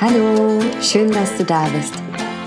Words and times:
Hallo, 0.00 0.60
schön, 0.80 1.10
dass 1.10 1.36
du 1.36 1.44
da 1.44 1.66
bist. 1.70 1.92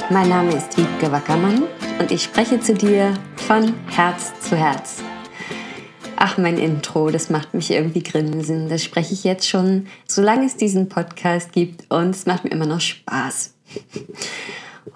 Mein 0.10 0.30
Name 0.30 0.56
ist 0.56 0.78
Wiebke 0.78 1.12
Wackermann 1.12 1.64
und 2.00 2.10
ich 2.10 2.24
spreche 2.24 2.62
zu 2.62 2.74
dir 2.74 3.14
von 3.36 3.74
Herz 3.90 4.32
zu 4.40 4.56
Herz. 4.56 5.04
Ach, 6.16 6.38
mein 6.38 6.58
Intro, 6.58 7.10
das 7.10 7.30
macht 7.30 7.54
mich 7.54 7.70
irgendwie 7.70 8.04
grinsen. 8.04 8.70
Das 8.70 8.86
spreche 8.86 9.14
ich 9.14 9.26
jetzt 9.26 9.50
schon, 9.50 9.88
solange 10.08 10.46
es 10.46 10.56
diesen 10.56 10.88
Podcast 10.88 11.52
gibt 11.52 11.92
und 11.92 12.16
es 12.16 12.26
macht 12.26 12.46
mir 12.46 12.52
immer 12.52 12.66
noch 12.66 12.80
Spaß. 12.80 13.54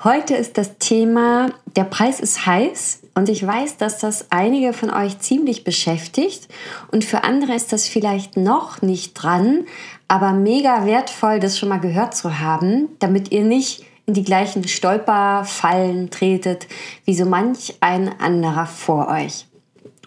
Heute 0.03 0.35
ist 0.35 0.57
das 0.57 0.77
Thema, 0.77 1.51
der 1.75 1.83
Preis 1.83 2.19
ist 2.19 2.45
heiß 2.45 3.01
und 3.15 3.29
ich 3.29 3.45
weiß, 3.45 3.77
dass 3.77 3.99
das 3.99 4.27
einige 4.29 4.73
von 4.73 4.91
euch 4.91 5.19
ziemlich 5.19 5.63
beschäftigt 5.63 6.47
und 6.91 7.03
für 7.03 7.23
andere 7.23 7.53
ist 7.53 7.73
das 7.73 7.87
vielleicht 7.87 8.37
noch 8.37 8.81
nicht 8.81 9.13
dran, 9.13 9.65
aber 10.07 10.33
mega 10.33 10.85
wertvoll, 10.85 11.39
das 11.39 11.57
schon 11.57 11.69
mal 11.69 11.79
gehört 11.79 12.15
zu 12.15 12.39
haben, 12.39 12.89
damit 12.99 13.31
ihr 13.31 13.43
nicht 13.43 13.85
in 14.05 14.13
die 14.13 14.23
gleichen 14.23 14.67
Stolperfallen 14.67 16.11
tretet 16.11 16.67
wie 17.05 17.15
so 17.15 17.25
manch 17.25 17.75
ein 17.81 18.19
anderer 18.19 18.67
vor 18.67 19.07
euch. 19.07 19.47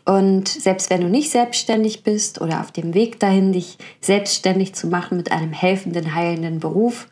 Und 0.05 0.48
selbst 0.48 0.89
wenn 0.89 1.03
du 1.03 1.09
nicht 1.09 1.30
selbstständig 1.30 2.03
bist 2.03 2.41
oder 2.41 2.61
auf 2.61 2.73
dem 2.73 2.95
Weg 2.95 3.20
dahin, 3.20 3.53
dich 3.53 3.77
selbstständig 4.01 4.75
zu 4.75 4.87
machen 4.87 5.19
mit 5.19 5.30
einem 5.33 5.53
helfenden, 5.53 6.15
heilenden 6.15 6.61
Beruf, 6.61 7.09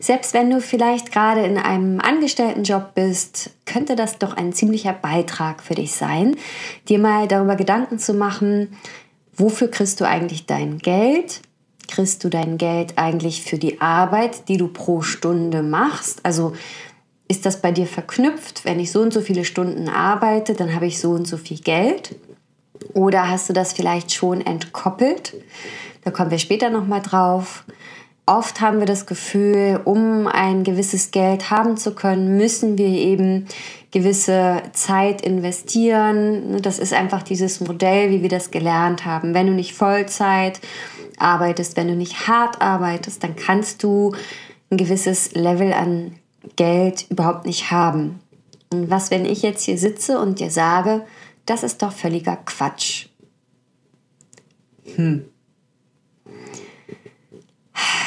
selbst 0.00 0.34
wenn 0.34 0.50
du 0.50 0.60
vielleicht 0.60 1.12
gerade 1.12 1.42
in 1.44 1.56
einem 1.56 2.00
Angestelltenjob 2.00 2.94
bist, 2.94 3.50
könnte 3.64 3.94
das 3.94 4.18
doch 4.18 4.36
ein 4.36 4.52
ziemlicher 4.52 4.92
Beitrag 4.92 5.62
für 5.62 5.74
dich 5.74 5.92
sein, 5.94 6.36
dir 6.88 6.98
mal 6.98 7.28
darüber 7.28 7.56
Gedanken 7.56 7.98
zu 7.98 8.12
machen, 8.14 8.76
wofür 9.36 9.70
kriegst 9.70 10.00
du 10.00 10.04
eigentlich 10.06 10.46
dein 10.46 10.78
Geld 10.78 11.42
kriegst 11.88 12.24
du 12.24 12.28
dein 12.28 12.58
Geld 12.58 12.94
eigentlich 12.96 13.42
für 13.42 13.58
die 13.58 13.80
Arbeit, 13.80 14.48
die 14.48 14.56
du 14.56 14.68
pro 14.68 15.02
Stunde 15.02 15.62
machst? 15.62 16.20
Also 16.24 16.54
ist 17.28 17.46
das 17.46 17.60
bei 17.60 17.72
dir 17.72 17.86
verknüpft? 17.86 18.64
Wenn 18.64 18.80
ich 18.80 18.92
so 18.92 19.00
und 19.00 19.12
so 19.12 19.20
viele 19.20 19.44
Stunden 19.44 19.88
arbeite, 19.88 20.54
dann 20.54 20.74
habe 20.74 20.86
ich 20.86 21.00
so 21.00 21.10
und 21.10 21.26
so 21.26 21.36
viel 21.36 21.58
Geld. 21.58 22.14
Oder 22.92 23.28
hast 23.28 23.48
du 23.48 23.52
das 23.52 23.72
vielleicht 23.72 24.12
schon 24.12 24.40
entkoppelt? 24.40 25.34
Da 26.04 26.10
kommen 26.10 26.30
wir 26.30 26.38
später 26.38 26.70
nochmal 26.70 27.02
drauf. 27.02 27.64
Oft 28.26 28.60
haben 28.60 28.80
wir 28.80 28.86
das 28.86 29.06
Gefühl, 29.06 29.80
um 29.84 30.26
ein 30.26 30.64
gewisses 30.64 31.12
Geld 31.12 31.50
haben 31.50 31.76
zu 31.76 31.94
können, 31.94 32.36
müssen 32.36 32.76
wir 32.76 32.88
eben 32.88 33.46
gewisse 33.92 34.62
Zeit 34.72 35.20
investieren. 35.20 36.60
Das 36.60 36.80
ist 36.80 36.92
einfach 36.92 37.22
dieses 37.22 37.60
Modell, 37.60 38.10
wie 38.10 38.22
wir 38.22 38.28
das 38.28 38.50
gelernt 38.50 39.04
haben. 39.04 39.32
Wenn 39.32 39.46
du 39.46 39.52
nicht 39.52 39.74
Vollzeit 39.74 40.60
arbeitest, 41.18 41.76
wenn 41.76 41.88
du 41.88 41.94
nicht 41.94 42.28
hart 42.28 42.60
arbeitest, 42.60 43.22
dann 43.22 43.36
kannst 43.36 43.82
du 43.82 44.14
ein 44.70 44.76
gewisses 44.76 45.32
Level 45.34 45.72
an 45.72 46.16
Geld 46.56 47.06
überhaupt 47.10 47.46
nicht 47.46 47.70
haben. 47.70 48.20
Und 48.72 48.90
was, 48.90 49.10
wenn 49.10 49.24
ich 49.24 49.42
jetzt 49.42 49.64
hier 49.64 49.78
sitze 49.78 50.18
und 50.18 50.40
dir 50.40 50.50
sage, 50.50 51.04
das 51.44 51.62
ist 51.62 51.82
doch 51.82 51.92
völliger 51.92 52.36
Quatsch. 52.36 53.06
Hm. 54.96 55.24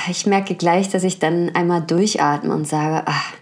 Ich 0.09 0.25
merke 0.25 0.55
gleich, 0.55 0.89
dass 0.89 1.03
ich 1.03 1.19
dann 1.19 1.53
einmal 1.55 1.81
durchatme 1.81 2.53
und 2.53 2.67
sage, 2.67 3.03
ach, 3.05 3.33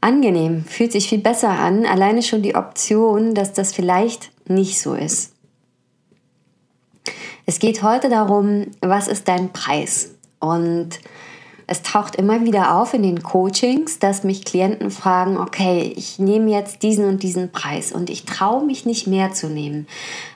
angenehm, 0.00 0.64
fühlt 0.64 0.92
sich 0.92 1.08
viel 1.08 1.20
besser 1.20 1.50
an, 1.50 1.86
alleine 1.86 2.22
schon 2.22 2.42
die 2.42 2.56
Option, 2.56 3.34
dass 3.34 3.52
das 3.52 3.72
vielleicht 3.72 4.32
nicht 4.48 4.80
so 4.80 4.94
ist. 4.94 5.32
Es 7.44 7.58
geht 7.58 7.82
heute 7.82 8.08
darum, 8.08 8.66
was 8.80 9.08
ist 9.08 9.26
dein 9.26 9.52
Preis? 9.52 10.14
Und 10.38 11.00
es 11.66 11.82
taucht 11.82 12.16
immer 12.16 12.44
wieder 12.44 12.76
auf 12.76 12.94
in 12.94 13.02
den 13.02 13.22
Coachings, 13.22 13.98
dass 13.98 14.24
mich 14.24 14.44
Klienten 14.44 14.90
fragen, 14.90 15.38
okay, 15.38 15.92
ich 15.96 16.18
nehme 16.18 16.50
jetzt 16.50 16.82
diesen 16.82 17.06
und 17.06 17.22
diesen 17.22 17.50
Preis 17.50 17.92
und 17.92 18.10
ich 18.10 18.24
traue 18.24 18.64
mich 18.64 18.84
nicht 18.84 19.06
mehr 19.06 19.32
zu 19.32 19.48
nehmen. 19.48 19.86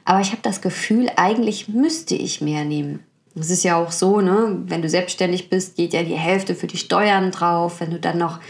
Aber 0.04 0.20
ich 0.20 0.30
habe 0.30 0.42
das 0.42 0.60
Gefühl, 0.60 1.10
eigentlich 1.16 1.68
müsste 1.68 2.14
ich 2.14 2.40
mehr 2.40 2.64
nehmen. 2.64 3.00
Es 3.38 3.50
ist 3.50 3.64
ja 3.64 3.76
auch 3.76 3.92
so, 3.92 4.22
ne? 4.22 4.62
wenn 4.66 4.80
du 4.80 4.88
selbstständig 4.88 5.50
bist, 5.50 5.76
geht 5.76 5.92
ja 5.92 6.02
die 6.02 6.14
Hälfte 6.14 6.54
für 6.54 6.66
die 6.66 6.78
Steuern 6.78 7.30
drauf. 7.30 7.80
Wenn 7.80 7.90
du 7.90 8.00
dann 8.00 8.16
noch 8.16 8.40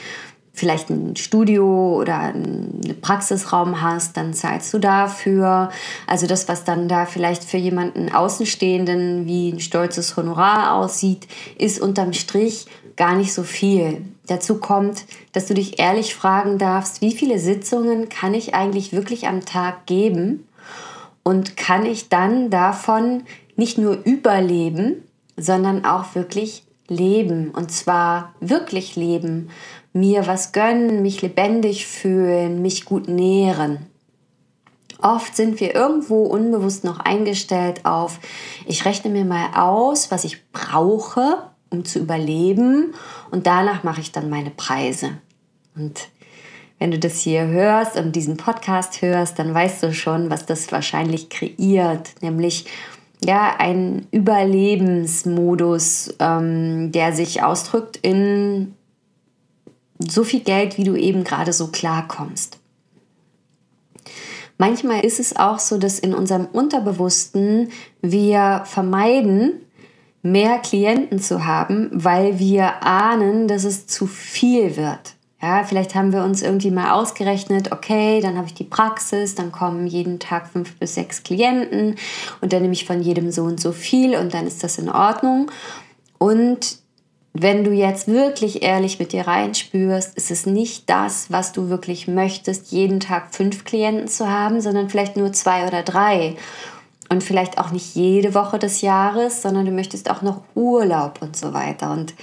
vielleicht 0.57 0.91
ein 0.91 1.15
Studio 1.17 1.99
oder 2.01 2.19
einen 2.19 2.97
Praxisraum 3.03 3.83
hast, 3.83 4.17
dann 4.17 4.33
zahlst 4.35 4.73
du 4.75 4.79
dafür. 4.79 5.71
Also 6.07 6.27
das, 6.27 6.49
was 6.49 6.65
dann 6.65 6.89
da 6.89 7.07
vielleicht 7.07 7.45
für 7.45 7.59
jemanden 7.59 8.11
Außenstehenden 8.13 9.27
wie 9.27 9.51
ein 9.51 9.61
stolzes 9.61 10.17
Honorar 10.17 10.75
aussieht, 10.75 11.29
ist 11.59 11.81
unterm 11.81 12.15
Strich 12.15 12.67
gar 12.97 13.15
nicht 13.15 13.35
so 13.35 13.43
viel. 13.43 14.03
Dazu 14.27 14.59
kommt, 14.59 15.05
dass 15.33 15.47
du 15.47 15.55
dich 15.55 15.79
ehrlich 15.79 16.15
fragen 16.15 16.59
darfst, 16.59 17.03
wie 17.03 17.13
viele 17.13 17.39
Sitzungen 17.39 18.09
kann 18.09 18.35
ich 18.35 18.55
eigentlich 18.55 18.93
wirklich 18.93 19.29
am 19.29 19.45
Tag 19.45 19.87
geben 19.87 20.49
und 21.23 21.57
kann 21.57 21.85
ich 21.85 22.09
dann 22.09 22.51
davon 22.51 23.25
nicht 23.57 23.79
nur 23.79 23.99
überleben, 24.05 25.05
sondern 25.37 25.85
auch 25.85 26.15
wirklich 26.15 26.65
leben 26.89 27.51
und 27.51 27.71
zwar 27.71 28.35
wirklich 28.41 28.97
leben 28.97 29.51
mir 29.97 30.27
was 30.27 30.53
gönnen, 30.53 31.03
mich 31.03 31.23
lebendig 31.23 31.87
fühlen, 31.87 32.63
mich 32.63 32.85
gut 32.85 33.09
nähren. 33.09 33.87
Oft 35.01 35.37
sind 35.37 35.61
wir 35.61 35.75
irgendwo 35.75 36.25
unbewusst 36.25 36.85
noch 36.85 37.01
eingestellt 37.01 37.85
auf, 37.85 38.19
ich 38.67 38.85
rechne 38.85 39.11
mir 39.11 39.25
mal 39.25 39.49
aus, 39.55 40.11
was 40.11 40.25
ich 40.25 40.51
brauche, 40.53 41.39
um 41.71 41.85
zu 41.85 41.99
überleben 41.99 42.95
und 43.31 43.47
danach 43.47 43.85
mache 43.85 44.01
ich 44.01 44.13
dann 44.13 44.31
meine 44.31 44.51
Preise. 44.51 45.19
Und 45.75 46.09
wenn 46.79 46.91
du 46.91 46.99
das 46.99 47.21
hier 47.21 47.47
hörst 47.47 47.97
und 47.97 48.17
diesen 48.17 48.37
Podcast 48.37 49.01
hörst, 49.03 49.39
dann 49.39 49.55
weißt 49.55 49.83
du 49.83 49.95
schon, 49.95 50.31
was 50.31 50.47
das 50.47 50.73
wahrscheinlich 50.73 51.31
kreiert, 51.31 52.23
nämlich 52.23 52.67
ja, 53.25 53.55
ein 53.59 54.07
Überlebensmodus, 54.11 56.15
ähm, 56.19 56.93
der 56.93 57.15
sich 57.15 57.43
ausdrückt 57.43 57.99
in 58.03 58.75
so 59.99 60.25
viel 60.25 60.41
Geld, 60.41 60.79
wie 60.79 60.85
du 60.85 60.97
eben 60.97 61.25
gerade 61.25 61.53
so 61.53 61.69
klarkommst. 61.69 62.59
Manchmal 64.59 65.05
ist 65.05 65.21
es 65.21 65.37
auch 65.37 65.59
so, 65.59 65.77
dass 65.79 65.99
in 65.99 66.15
unserem 66.15 66.47
Unterbewussten 66.47 67.71
wir 68.01 68.63
vermeiden, 68.65 69.61
mehr 70.23 70.59
Klienten 70.59 71.19
zu 71.19 71.45
haben, 71.45 71.91
weil 71.93 72.39
wir 72.39 72.83
ahnen, 72.83 73.49
dass 73.49 73.65
es 73.65 73.87
zu 73.87 74.07
viel 74.07 74.77
wird. 74.77 75.15
Ja, 75.41 75.65
vielleicht 75.65 75.95
haben 75.95 76.13
wir 76.13 76.25
uns 76.25 76.43
irgendwie 76.43 76.71
mal 76.71 76.93
ausgerechnet, 76.93 77.71
okay, 77.71 78.21
dann 78.23 78.37
habe 78.37 78.47
ich 78.47 78.55
die 78.55 78.65
Praxis, 78.65 79.35
dann 79.35 79.53
kommen 79.53 79.87
jeden 79.87 80.19
Tag 80.19 80.49
fünf 80.49 80.77
bis 80.79 80.95
sechs 80.95 81.23
Klienten 81.23 81.97
und 82.41 82.53
dann 82.53 82.63
nehme 82.63 82.73
ich 82.73 82.87
von 82.87 83.03
jedem 83.03 83.31
so 83.31 83.43
und 83.43 83.61
so 83.61 83.73
viel 83.73 84.17
und 84.17 84.33
dann 84.33 84.47
ist 84.47 84.65
das 84.65 84.79
in 84.79 84.89
Ordnung. 84.89 85.51
Und 86.19 86.79
wenn 87.43 87.65
du 87.65 87.73
jetzt 87.73 88.09
wirklich 88.09 88.63
ehrlich 88.63 88.99
mit 88.99 89.13
dir 89.13 89.27
reinspürst, 89.27 90.17
ist 90.17 90.31
es 90.31 90.47
nicht 90.47 90.89
das, 90.89 91.31
was 91.31 91.53
du 91.53 91.69
wirklich 91.69 92.07
möchtest, 92.07 92.71
jeden 92.71 93.01
Tag 93.01 93.35
fünf 93.35 93.65
Klienten 93.65 94.09
zu 94.09 94.31
haben, 94.31 94.61
sondern 94.61 94.89
vielleicht 94.89 95.17
nur 95.17 95.33
zwei 95.33 95.67
oder 95.67 95.83
drei. 95.83 96.37
Und 97.09 97.23
vielleicht 97.23 97.59
auch 97.59 97.71
nicht 97.71 97.95
jede 97.95 98.35
Woche 98.35 98.59
des 98.59 98.81
Jahres, 98.81 99.43
sondern 99.43 99.65
du 99.65 99.71
möchtest 99.71 100.11
auch 100.11 100.23
noch 100.23 100.43
Urlaub 100.55 101.21
und 101.23 101.37
so 101.37 101.53
weiter. 101.53 101.93
Und 101.93 102.15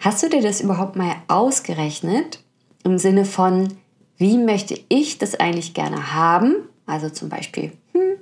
hast 0.00 0.22
du 0.22 0.28
dir 0.28 0.42
das 0.42 0.60
überhaupt 0.60 0.96
mal 0.96 1.16
ausgerechnet? 1.28 2.40
Im 2.84 2.98
Sinne 2.98 3.24
von, 3.24 3.68
wie 4.16 4.38
möchte 4.38 4.78
ich 4.88 5.18
das 5.18 5.38
eigentlich 5.38 5.74
gerne 5.74 6.14
haben? 6.14 6.56
Also 6.86 7.08
zum 7.10 7.28
Beispiel, 7.28 7.72
hm, 7.92 8.16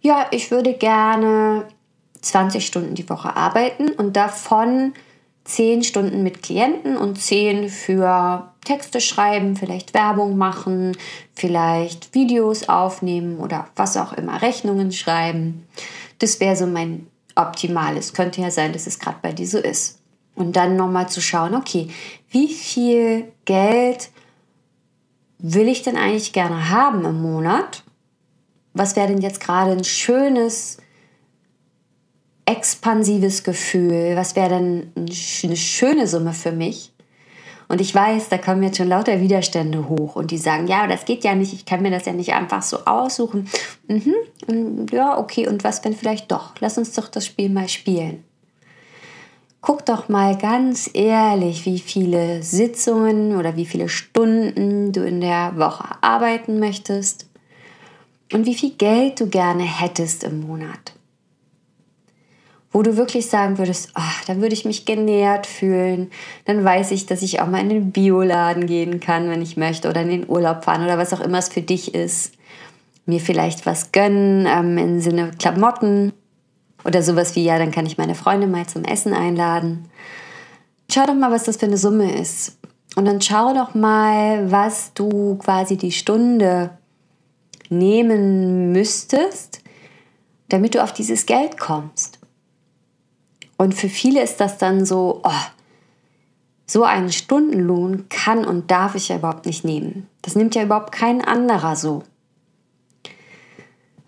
ja, 0.00 0.26
ich 0.30 0.50
würde 0.50 0.74
gerne 0.74 1.64
20 2.22 2.66
Stunden 2.66 2.94
die 2.94 3.08
Woche 3.08 3.36
arbeiten 3.36 3.90
und 3.90 4.16
davon 4.16 4.92
zehn 5.44 5.82
Stunden 5.82 6.22
mit 6.22 6.42
Klienten 6.42 6.96
und 6.96 7.20
zehn 7.20 7.68
für 7.68 8.52
Texte 8.64 9.00
schreiben, 9.00 9.56
vielleicht 9.56 9.94
Werbung 9.94 10.36
machen, 10.36 10.96
vielleicht 11.34 12.14
Videos 12.14 12.68
aufnehmen 12.68 13.38
oder 13.38 13.68
was 13.74 13.96
auch 13.96 14.12
immer, 14.12 14.42
Rechnungen 14.42 14.92
schreiben. 14.92 15.66
Das 16.18 16.40
wäre 16.40 16.56
so 16.56 16.66
mein 16.66 17.06
optimales. 17.34 18.12
Könnte 18.12 18.42
ja 18.42 18.50
sein, 18.50 18.72
dass 18.72 18.86
es 18.86 18.98
gerade 18.98 19.18
bei 19.22 19.32
dir 19.32 19.46
so 19.46 19.58
ist. 19.58 19.98
Und 20.34 20.56
dann 20.56 20.76
nochmal 20.76 21.08
zu 21.08 21.20
schauen, 21.20 21.54
okay, 21.54 21.88
wie 22.30 22.48
viel 22.48 23.32
Geld 23.44 24.10
will 25.38 25.68
ich 25.68 25.82
denn 25.82 25.96
eigentlich 25.96 26.32
gerne 26.32 26.70
haben 26.70 27.04
im 27.04 27.20
Monat? 27.20 27.82
Was 28.72 28.94
wäre 28.94 29.08
denn 29.08 29.20
jetzt 29.20 29.40
gerade 29.40 29.72
ein 29.72 29.84
schönes 29.84 30.78
expansives 32.50 33.44
Gefühl? 33.44 34.16
Was 34.16 34.36
wäre 34.36 34.50
denn 34.50 34.92
eine 34.96 35.56
schöne 35.56 36.06
Summe 36.06 36.32
für 36.32 36.52
mich? 36.52 36.92
Und 37.68 37.80
ich 37.80 37.94
weiß, 37.94 38.28
da 38.30 38.36
kommen 38.36 38.64
jetzt 38.64 38.78
schon 38.78 38.88
lauter 38.88 39.20
Widerstände 39.20 39.88
hoch 39.88 40.16
und 40.16 40.32
die 40.32 40.38
sagen, 40.38 40.66
ja, 40.66 40.88
das 40.88 41.04
geht 41.04 41.22
ja 41.22 41.36
nicht, 41.36 41.52
ich 41.52 41.64
kann 41.64 41.82
mir 41.82 41.92
das 41.92 42.04
ja 42.04 42.12
nicht 42.12 42.32
einfach 42.32 42.62
so 42.62 42.78
aussuchen. 42.84 43.48
Mhm, 43.86 44.86
ja, 44.90 45.16
okay, 45.16 45.46
und 45.46 45.62
was 45.62 45.84
wenn 45.84 45.94
vielleicht 45.94 46.32
doch? 46.32 46.54
Lass 46.58 46.78
uns 46.78 46.92
doch 46.94 47.06
das 47.06 47.26
Spiel 47.26 47.48
mal 47.48 47.68
spielen. 47.68 48.24
guck 49.60 49.86
doch 49.86 50.08
mal 50.08 50.36
ganz 50.36 50.90
ehrlich, 50.94 51.64
wie 51.64 51.78
viele 51.78 52.42
Sitzungen 52.42 53.36
oder 53.36 53.54
wie 53.56 53.66
viele 53.66 53.88
Stunden 53.88 54.92
du 54.92 55.06
in 55.06 55.20
der 55.20 55.56
Woche 55.56 55.84
arbeiten 56.00 56.58
möchtest 56.58 57.28
und 58.32 58.46
wie 58.46 58.54
viel 58.54 58.70
Geld 58.70 59.20
du 59.20 59.28
gerne 59.28 59.62
hättest 59.62 60.24
im 60.24 60.40
Monat. 60.40 60.94
Wo 62.72 62.82
du 62.82 62.96
wirklich 62.96 63.26
sagen 63.26 63.58
würdest, 63.58 63.90
ach, 63.94 64.24
dann 64.26 64.40
würde 64.40 64.54
ich 64.54 64.64
mich 64.64 64.84
genährt 64.84 65.46
fühlen, 65.46 66.10
dann 66.44 66.64
weiß 66.64 66.92
ich, 66.92 67.06
dass 67.06 67.22
ich 67.22 67.40
auch 67.40 67.48
mal 67.48 67.60
in 67.60 67.68
den 67.68 67.90
Bioladen 67.90 68.66
gehen 68.66 69.00
kann, 69.00 69.28
wenn 69.28 69.42
ich 69.42 69.56
möchte, 69.56 69.88
oder 69.88 70.02
in 70.02 70.08
den 70.08 70.28
Urlaub 70.28 70.64
fahren 70.64 70.84
oder 70.84 70.96
was 70.96 71.12
auch 71.12 71.20
immer 71.20 71.38
es 71.38 71.48
für 71.48 71.62
dich 71.62 71.94
ist. 71.94 72.34
Mir 73.06 73.20
vielleicht 73.20 73.66
was 73.66 73.90
gönnen 73.90 74.46
ähm, 74.46 74.78
im 74.78 75.00
Sinne 75.00 75.32
Klamotten 75.36 76.12
oder 76.84 77.02
sowas 77.02 77.34
wie, 77.34 77.44
ja, 77.44 77.58
dann 77.58 77.72
kann 77.72 77.86
ich 77.86 77.98
meine 77.98 78.14
Freunde 78.14 78.46
mal 78.46 78.66
zum 78.66 78.84
Essen 78.84 79.14
einladen. 79.14 79.90
Schau 80.92 81.06
doch 81.06 81.14
mal, 81.14 81.32
was 81.32 81.44
das 81.44 81.56
für 81.56 81.66
eine 81.66 81.76
Summe 81.76 82.20
ist. 82.20 82.56
Und 82.94 83.04
dann 83.04 83.20
schau 83.20 83.52
doch 83.52 83.74
mal, 83.74 84.50
was 84.50 84.94
du 84.94 85.36
quasi 85.38 85.76
die 85.76 85.92
Stunde 85.92 86.70
nehmen 87.68 88.70
müsstest, 88.70 89.60
damit 90.48 90.74
du 90.74 90.82
auf 90.82 90.92
dieses 90.92 91.26
Geld 91.26 91.58
kommst. 91.58 92.19
Und 93.60 93.74
für 93.74 93.90
viele 93.90 94.22
ist 94.22 94.40
das 94.40 94.56
dann 94.56 94.86
so, 94.86 95.20
oh, 95.22 95.30
so 96.66 96.82
einen 96.82 97.12
Stundenlohn 97.12 98.08
kann 98.08 98.46
und 98.46 98.70
darf 98.70 98.94
ich 98.94 99.10
ja 99.10 99.16
überhaupt 99.16 99.44
nicht 99.44 99.66
nehmen. 99.66 100.08
Das 100.22 100.34
nimmt 100.34 100.54
ja 100.54 100.62
überhaupt 100.62 100.92
kein 100.92 101.22
anderer 101.22 101.76
so. 101.76 102.02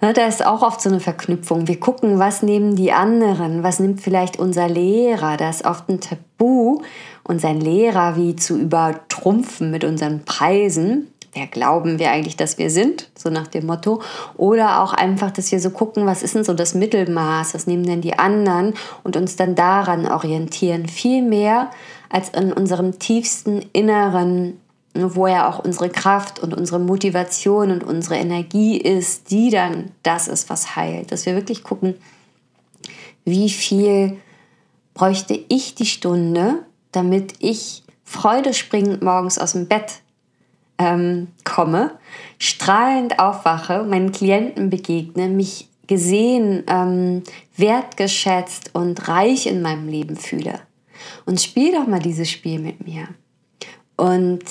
Ja, 0.00 0.14
da 0.14 0.26
ist 0.26 0.43
auch 0.43 0.62
oft 0.62 0.81
so 0.81 0.88
eine 0.88 1.00
Verknüpfung. 1.00 1.69
Wir 1.69 1.78
gucken, 1.78 2.19
was 2.19 2.43
nehmen 2.43 2.76
die 2.76 2.93
anderen, 2.93 3.62
was 3.62 3.78
nimmt 3.78 4.00
vielleicht 4.00 4.38
unser 4.38 4.70
Lehrer. 4.70 5.37
Da 5.37 5.50
ist 5.50 5.66
oft 5.66 5.87
ein 5.90 6.00
Tabu, 6.00 6.81
unseren 7.22 7.60
Lehrer 7.60 8.16
wie 8.16 8.34
zu 8.34 8.58
übertrumpfen 8.58 9.70
mit 9.70 9.84
unseren 9.84 10.25
Preisen. 10.25 11.12
Wer 11.34 11.46
glauben 11.46 11.99
wir 11.99 12.11
eigentlich, 12.11 12.37
dass 12.37 12.58
wir 12.58 12.69
sind? 12.69 13.11
So 13.17 13.31
nach 13.31 13.46
dem 13.46 13.67
Motto. 13.67 14.02
Oder 14.37 14.82
auch 14.82 14.93
einfach, 14.93 15.31
dass 15.31 15.50
wir 15.50 15.61
so 15.61 15.70
gucken, 15.70 16.05
was 16.05 16.23
ist 16.23 16.34
denn 16.34 16.44
so 16.44 16.52
das 16.52 16.75
Mittelmaß, 16.75 17.55
was 17.55 17.67
nehmen 17.67 17.87
denn 17.87 18.02
die 18.02 18.19
anderen 18.19 18.75
und 19.02 19.17
uns 19.17 19.37
dann 19.37 19.55
daran 19.55 20.06
orientieren. 20.06 20.88
Viel 20.88 21.23
mehr 21.23 21.70
als 22.11 22.29
in 22.29 22.52
unserem 22.52 22.99
tiefsten 22.99 23.64
Inneren 23.73 24.58
wo 24.94 25.26
ja 25.26 25.49
auch 25.49 25.58
unsere 25.58 25.88
Kraft 25.88 26.38
und 26.38 26.52
unsere 26.52 26.79
Motivation 26.79 27.70
und 27.70 27.82
unsere 27.82 28.17
Energie 28.17 28.76
ist, 28.76 29.31
die 29.31 29.50
dann 29.50 29.90
das 30.02 30.29
ist, 30.29 30.50
was 30.50 30.76
heilt. 30.76 31.12
Dass 31.12 31.25
wir 31.25 31.34
wirklich 31.34 31.62
gucken, 31.62 31.94
wie 33.25 33.49
viel 33.49 34.19
bräuchte 34.94 35.38
ich 35.49 35.75
die 35.75 35.87
Stunde, 35.87 36.58
damit 36.90 37.34
ich 37.38 37.84
freudespringend 38.05 39.02
morgens 39.02 39.38
aus 39.38 39.52
dem 39.52 39.67
Bett 39.67 40.02
ähm, 40.82 41.29
komme, 41.44 41.93
strahlend 42.38 43.19
aufwache, 43.19 43.84
meinen 43.84 44.12
Klienten 44.12 44.69
begegne, 44.69 45.29
mich 45.29 45.69
gesehen, 45.87 46.64
ähm, 46.69 47.23
wertgeschätzt 47.56 48.70
und 48.75 49.08
reich 49.08 49.46
in 49.46 49.62
meinem 49.62 49.88
Leben 49.88 50.17
fühle. 50.17 50.61
Und 51.26 51.40
spiel 51.40 51.73
doch 51.73 51.87
mal 51.87 52.00
dieses 52.00 52.31
Spiel 52.31 52.58
mit 52.58 52.87
mir. 52.87 53.08
Und 53.96 54.43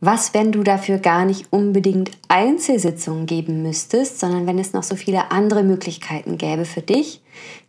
was, 0.00 0.34
wenn 0.34 0.52
du 0.52 0.62
dafür 0.62 0.98
gar 0.98 1.24
nicht 1.24 1.52
unbedingt 1.52 2.10
Einzelsitzungen 2.28 3.26
geben 3.26 3.62
müsstest, 3.62 4.20
sondern 4.20 4.46
wenn 4.46 4.58
es 4.58 4.72
noch 4.72 4.82
so 4.82 4.94
viele 4.94 5.30
andere 5.30 5.62
Möglichkeiten 5.62 6.36
gäbe 6.36 6.64
für 6.64 6.82
dich, 6.82 7.22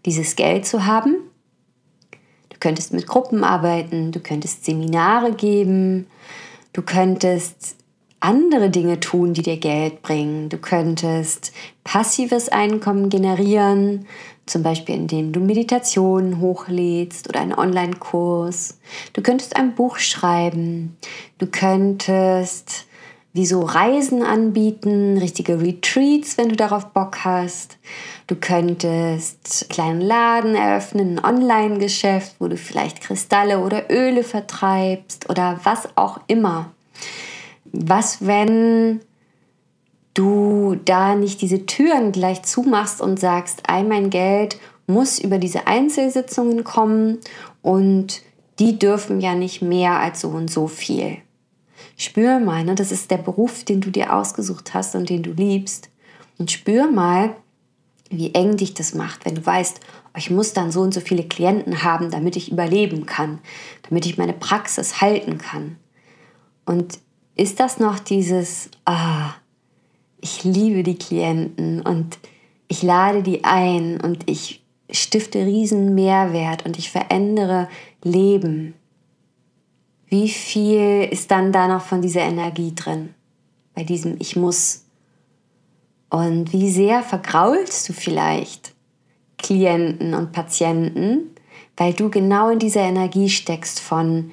dieses 0.06 0.36
Geld 0.36 0.66
zu 0.66 0.86
haben? 0.86 1.16
Du 2.50 2.57
könntest 2.60 2.92
mit 2.94 3.07
Gruppen 3.07 3.44
arbeiten, 3.44 4.12
du 4.12 4.19
könntest 4.19 4.66
Seminare 4.66 5.34
geben, 5.34 6.07
du 6.77 6.83
könntest 6.83 7.75
andere 8.19 8.69
Dinge 8.69 9.00
tun, 9.00 9.33
die 9.33 9.41
dir 9.41 9.57
Geld 9.57 10.03
bringen. 10.03 10.47
Du 10.50 10.57
könntest 10.57 11.51
passives 11.83 12.50
Einkommen 12.50 13.09
generieren, 13.09 14.06
zum 14.45 14.62
Beispiel 14.62 14.94
indem 14.94 15.31
du 15.31 15.39
Meditationen 15.39 16.39
hochlädst 16.39 17.29
oder 17.29 17.41
einen 17.41 17.53
Online-Kurs. 17.53 18.79
Du 19.13 19.24
könntest 19.24 19.56
ein 19.56 19.74
Buch 19.74 19.97
schreiben. 19.97 20.95
Du 21.39 21.47
könntest 21.47 22.87
wie 23.38 23.45
so 23.45 23.62
Reisen 23.62 24.24
anbieten, 24.24 25.18
richtige 25.19 25.62
Retreats, 25.62 26.38
wenn 26.39 26.50
du 26.50 26.56
darauf 26.56 26.88
Bock 26.88 27.24
hast. 27.24 27.78
Du 28.25 28.36
könntest 28.36 29.62
einen 29.62 29.69
kleinen 29.69 30.01
Laden 30.01 30.56
eröffnen, 30.56 31.19
ein 31.19 31.24
Online-Geschäft, 31.24 32.36
wo 32.39 32.48
du 32.48 32.57
vielleicht 32.57 33.00
Kristalle 33.00 33.60
oder 33.60 33.92
Öle 33.92 34.24
vertreibst 34.24 35.30
oder 35.30 35.60
was 35.63 35.88
auch 35.95 36.19
immer. 36.25 36.72
Was, 37.72 38.25
wenn 38.25 39.01
du 40.16 40.75
da 40.84 41.13
nicht 41.13 41.42
diese 41.42 41.68
Türen 41.68 42.12
gleich 42.12 42.42
zumachst 42.42 43.01
und 43.01 43.19
sagst, 43.19 43.62
all 43.68 43.84
mein 43.84 44.10
Geld 44.10 44.57
muss 44.88 45.19
über 45.19 45.38
diese 45.38 45.68
Einzelsitzungen 45.68 46.63
kommen 46.63 47.19
und 47.62 48.24
die 48.57 48.80
dürfen 48.80 49.22
ja 49.22 49.36
nicht 49.36 49.62
mehr 49.62 50.00
als 50.00 50.22
so 50.22 50.30
und 50.30 50.50
so 50.50 50.68
viel. 50.68 51.18
Spür 51.97 52.39
mal, 52.39 52.63
ne, 52.63 52.75
das 52.75 52.91
ist 52.91 53.12
der 53.12 53.18
Beruf, 53.18 53.63
den 53.63 53.81
du 53.81 53.91
dir 53.91 54.13
ausgesucht 54.13 54.74
hast 54.74 54.95
und 54.95 55.09
den 55.09 55.24
du 55.24 55.31
liebst. 55.31 55.89
Und 56.38 56.51
spür 56.51 56.89
mal, 56.89 57.35
wie 58.09 58.33
eng 58.33 58.57
dich 58.57 58.74
das 58.74 58.94
macht, 58.94 59.25
wenn 59.25 59.35
du 59.35 59.45
weißt, 59.45 59.79
oh, 60.06 60.18
ich 60.18 60.29
muss 60.29 60.53
dann 60.53 60.71
so 60.71 60.81
und 60.81 60.94
so 60.94 61.01
viele 61.01 61.24
Klienten 61.24 61.83
haben, 61.83 62.12
damit 62.12 62.35
ich 62.35 62.51
überleben 62.51 63.06
kann, 63.06 63.39
damit 63.89 64.06
ich 64.06 64.18
meine 64.18 64.33
Praxis 64.33 65.01
halten 65.01 65.38
kann. 65.38 65.77
Und 66.65 67.00
ist 67.35 67.59
das 67.59 67.79
noch 67.79 68.00
dieses, 68.00 68.69
ah, 68.85 69.33
ich 70.21 70.44
liebe 70.44 70.83
die 70.83 70.97
Klienten 70.97 71.81
und 71.81 72.18
ich 72.68 72.83
lade 72.83 73.24
die 73.24 73.44
ein 73.44 74.01
und 74.01 74.29
ich 74.29 74.63
stifte 74.89 75.39
riesen 75.45 75.95
Mehrwert 75.95 76.65
und 76.65 76.77
ich 76.77 76.91
verändere 76.91 77.68
Leben. 78.03 78.74
Wie 80.09 80.30
viel 80.30 81.07
ist 81.12 81.31
dann 81.31 81.51
da 81.51 81.68
noch 81.68 81.83
von 81.83 82.01
dieser 82.01 82.21
Energie 82.21 82.74
drin? 82.74 83.13
Bei 83.75 83.83
diesem 83.83 84.15
Ich 84.19 84.36
muss. 84.36 84.86
Und 86.09 86.54
wie 86.54 86.69
sehr 86.69 87.04
vergraulst 87.04 87.89
du 87.89 87.94
vielleicht 87.94 88.74
Klienten 89.38 90.13
und 90.13 90.31
Patienten, 90.31 91.36
weil 91.75 91.94
du 91.94 92.09
genau 92.09 92.50
in 92.50 92.59
dieser 92.59 92.81
Energie 92.81 93.30
steckst 93.30 93.80
von 93.80 94.31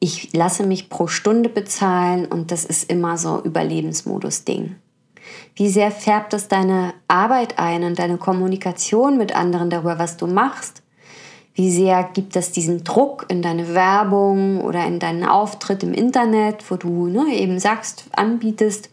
ich 0.00 0.32
lasse 0.32 0.64
mich 0.64 0.90
pro 0.90 1.08
Stunde 1.08 1.48
bezahlen 1.48 2.26
und 2.26 2.52
das 2.52 2.64
ist 2.64 2.88
immer 2.90 3.18
so 3.18 3.42
Überlebensmodus-Ding. 3.42 4.76
Wie 5.56 5.68
sehr 5.68 5.90
färbt 5.90 6.32
das 6.32 6.48
deine 6.48 6.94
Arbeit 7.08 7.58
ein 7.58 7.82
und 7.82 7.98
deine 7.98 8.16
Kommunikation 8.16 9.18
mit 9.18 9.34
anderen 9.34 9.70
darüber, 9.70 9.98
was 9.98 10.16
du 10.16 10.26
machst? 10.26 10.82
Wie 11.58 11.72
sehr 11.72 12.08
gibt 12.14 12.36
das 12.36 12.52
diesen 12.52 12.84
Druck 12.84 13.26
in 13.28 13.42
deine 13.42 13.74
Werbung 13.74 14.60
oder 14.60 14.86
in 14.86 15.00
deinen 15.00 15.24
Auftritt 15.24 15.82
im 15.82 15.92
Internet, 15.92 16.70
wo 16.70 16.76
du 16.76 17.08
ne, 17.08 17.34
eben 17.34 17.58
sagst, 17.58 18.04
anbietest, 18.12 18.90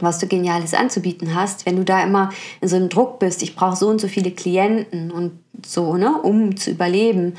was 0.00 0.18
du 0.18 0.26
Geniales 0.26 0.74
anzubieten 0.74 1.36
hast, 1.36 1.66
wenn 1.66 1.76
du 1.76 1.84
da 1.84 2.02
immer 2.02 2.30
in 2.60 2.66
so 2.66 2.74
einem 2.74 2.88
Druck 2.88 3.20
bist, 3.20 3.44
ich 3.44 3.54
brauche 3.54 3.76
so 3.76 3.86
und 3.86 4.00
so 4.00 4.08
viele 4.08 4.32
Klienten 4.32 5.12
und 5.12 5.38
so, 5.64 5.96
ne, 5.96 6.20
um 6.20 6.56
zu 6.56 6.72
überleben. 6.72 7.34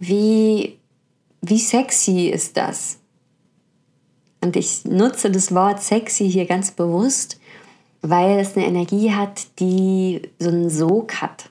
Wie 0.00 0.78
wie 1.40 1.60
sexy 1.60 2.26
ist 2.26 2.56
das? 2.56 2.98
Und 4.40 4.56
ich 4.56 4.84
nutze 4.84 5.30
das 5.30 5.54
Wort 5.54 5.80
sexy 5.80 6.28
hier 6.28 6.46
ganz 6.46 6.72
bewusst, 6.72 7.38
weil 8.02 8.40
es 8.40 8.56
eine 8.56 8.66
Energie 8.66 9.12
hat, 9.12 9.46
die 9.60 10.22
so 10.40 10.48
einen 10.48 10.70
Sog 10.70 11.22
hat. 11.22 11.50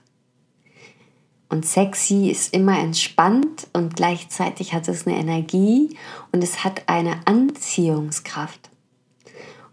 Und 1.49 1.65
sexy 1.65 2.29
ist 2.29 2.53
immer 2.53 2.79
entspannt 2.79 3.67
und 3.73 3.95
gleichzeitig 3.95 4.73
hat 4.73 4.87
es 4.87 5.05
eine 5.05 5.17
Energie 5.17 5.95
und 6.31 6.43
es 6.43 6.63
hat 6.63 6.83
eine 6.87 7.19
Anziehungskraft. 7.25 8.69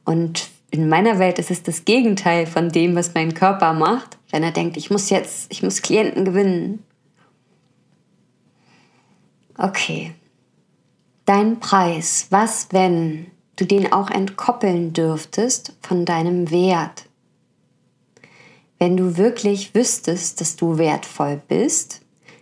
Und 0.04 0.48
in 0.70 0.88
meiner 0.88 1.18
Welt 1.18 1.38
ist 1.38 1.50
es 1.50 1.62
das 1.62 1.84
Gegenteil 1.84 2.46
von 2.46 2.70
dem, 2.70 2.94
was 2.94 3.14
mein 3.14 3.34
Körper 3.34 3.72
macht, 3.72 4.18
wenn 4.30 4.42
er 4.42 4.52
denkt, 4.52 4.76
ich 4.76 4.90
muss 4.90 5.10
jetzt, 5.10 5.46
ich 5.50 5.62
muss 5.62 5.82
Klienten 5.82 6.24
gewinnen. 6.24 6.82
Okay. 9.58 10.14
Dein 11.24 11.60
Preis, 11.60 12.26
was 12.30 12.68
wenn 12.72 13.30
du 13.56 13.64
den 13.64 13.92
auch 13.92 14.10
entkoppeln 14.10 14.92
dürftest 14.92 15.76
von 15.82 16.04
deinem 16.04 16.50
Wert? 16.50 17.04
Wenn 18.82 18.96
du 18.96 19.16
wirklich 19.16 19.76
wüsstest, 19.76 20.40
dass 20.40 20.56
du 20.56 20.76
wertvoll 20.76 21.40
bist, 21.46 22.00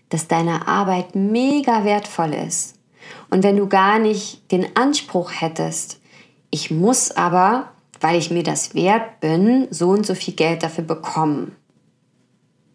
dass 0.08 0.26
deine 0.26 0.66
Arbeit 0.66 1.14
mega 1.14 1.84
wertvoll 1.84 2.32
ist 2.32 2.76
und 3.28 3.42
wenn 3.42 3.58
du 3.58 3.68
gar 3.68 3.98
nicht 3.98 4.50
den 4.50 4.74
Anspruch 4.74 5.32
hättest, 5.38 6.00
ich 6.48 6.70
muss 6.70 7.10
aber, 7.10 7.68
weil 8.00 8.18
ich 8.18 8.30
mir 8.30 8.42
das 8.42 8.74
wert 8.74 9.20
bin, 9.20 9.68
so 9.68 9.90
und 9.90 10.06
so 10.06 10.14
viel 10.14 10.32
Geld 10.32 10.62
dafür 10.62 10.84
bekommen. 10.84 11.54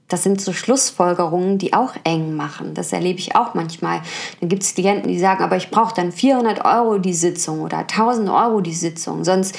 Das 0.09 0.21
sind 0.21 0.41
so 0.41 0.53
Schlussfolgerungen, 0.53 1.57
die 1.57 1.73
auch 1.73 1.95
eng 2.03 2.35
machen. 2.35 2.75
Das 2.75 2.93
erlebe 2.93 3.17
ich 3.17 3.35
auch 3.35 3.55
manchmal. 3.55 4.03
Dann 4.41 4.49
gibt 4.49 4.61
es 4.61 4.75
Klienten, 4.75 5.09
die 5.09 5.17
sagen, 5.17 5.43
aber 5.43 5.57
ich 5.57 5.71
brauche 5.71 5.95
dann 5.95 6.11
400 6.11 6.63
Euro 6.65 6.99
die 6.99 7.15
Sitzung 7.15 7.61
oder 7.61 7.79
1000 7.79 8.29
Euro 8.29 8.61
die 8.61 8.75
Sitzung, 8.75 9.23
sonst 9.23 9.55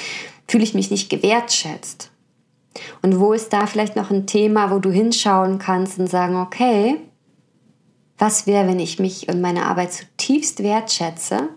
fühle 0.47 0.63
ich 0.63 0.73
mich 0.73 0.91
nicht 0.91 1.09
gewertschätzt. 1.09 2.09
Und 3.01 3.19
wo 3.19 3.33
ist 3.33 3.53
da 3.53 3.65
vielleicht 3.67 3.95
noch 3.95 4.11
ein 4.11 4.27
Thema, 4.27 4.71
wo 4.71 4.79
du 4.79 4.91
hinschauen 4.91 5.59
kannst 5.59 5.99
und 5.99 6.07
sagen, 6.07 6.35
okay, 6.35 6.97
was 8.17 8.47
wäre, 8.47 8.67
wenn 8.67 8.79
ich 8.79 8.99
mich 8.99 9.29
und 9.29 9.41
meine 9.41 9.65
Arbeit 9.65 9.93
zutiefst 9.93 10.63
wertschätze 10.63 11.49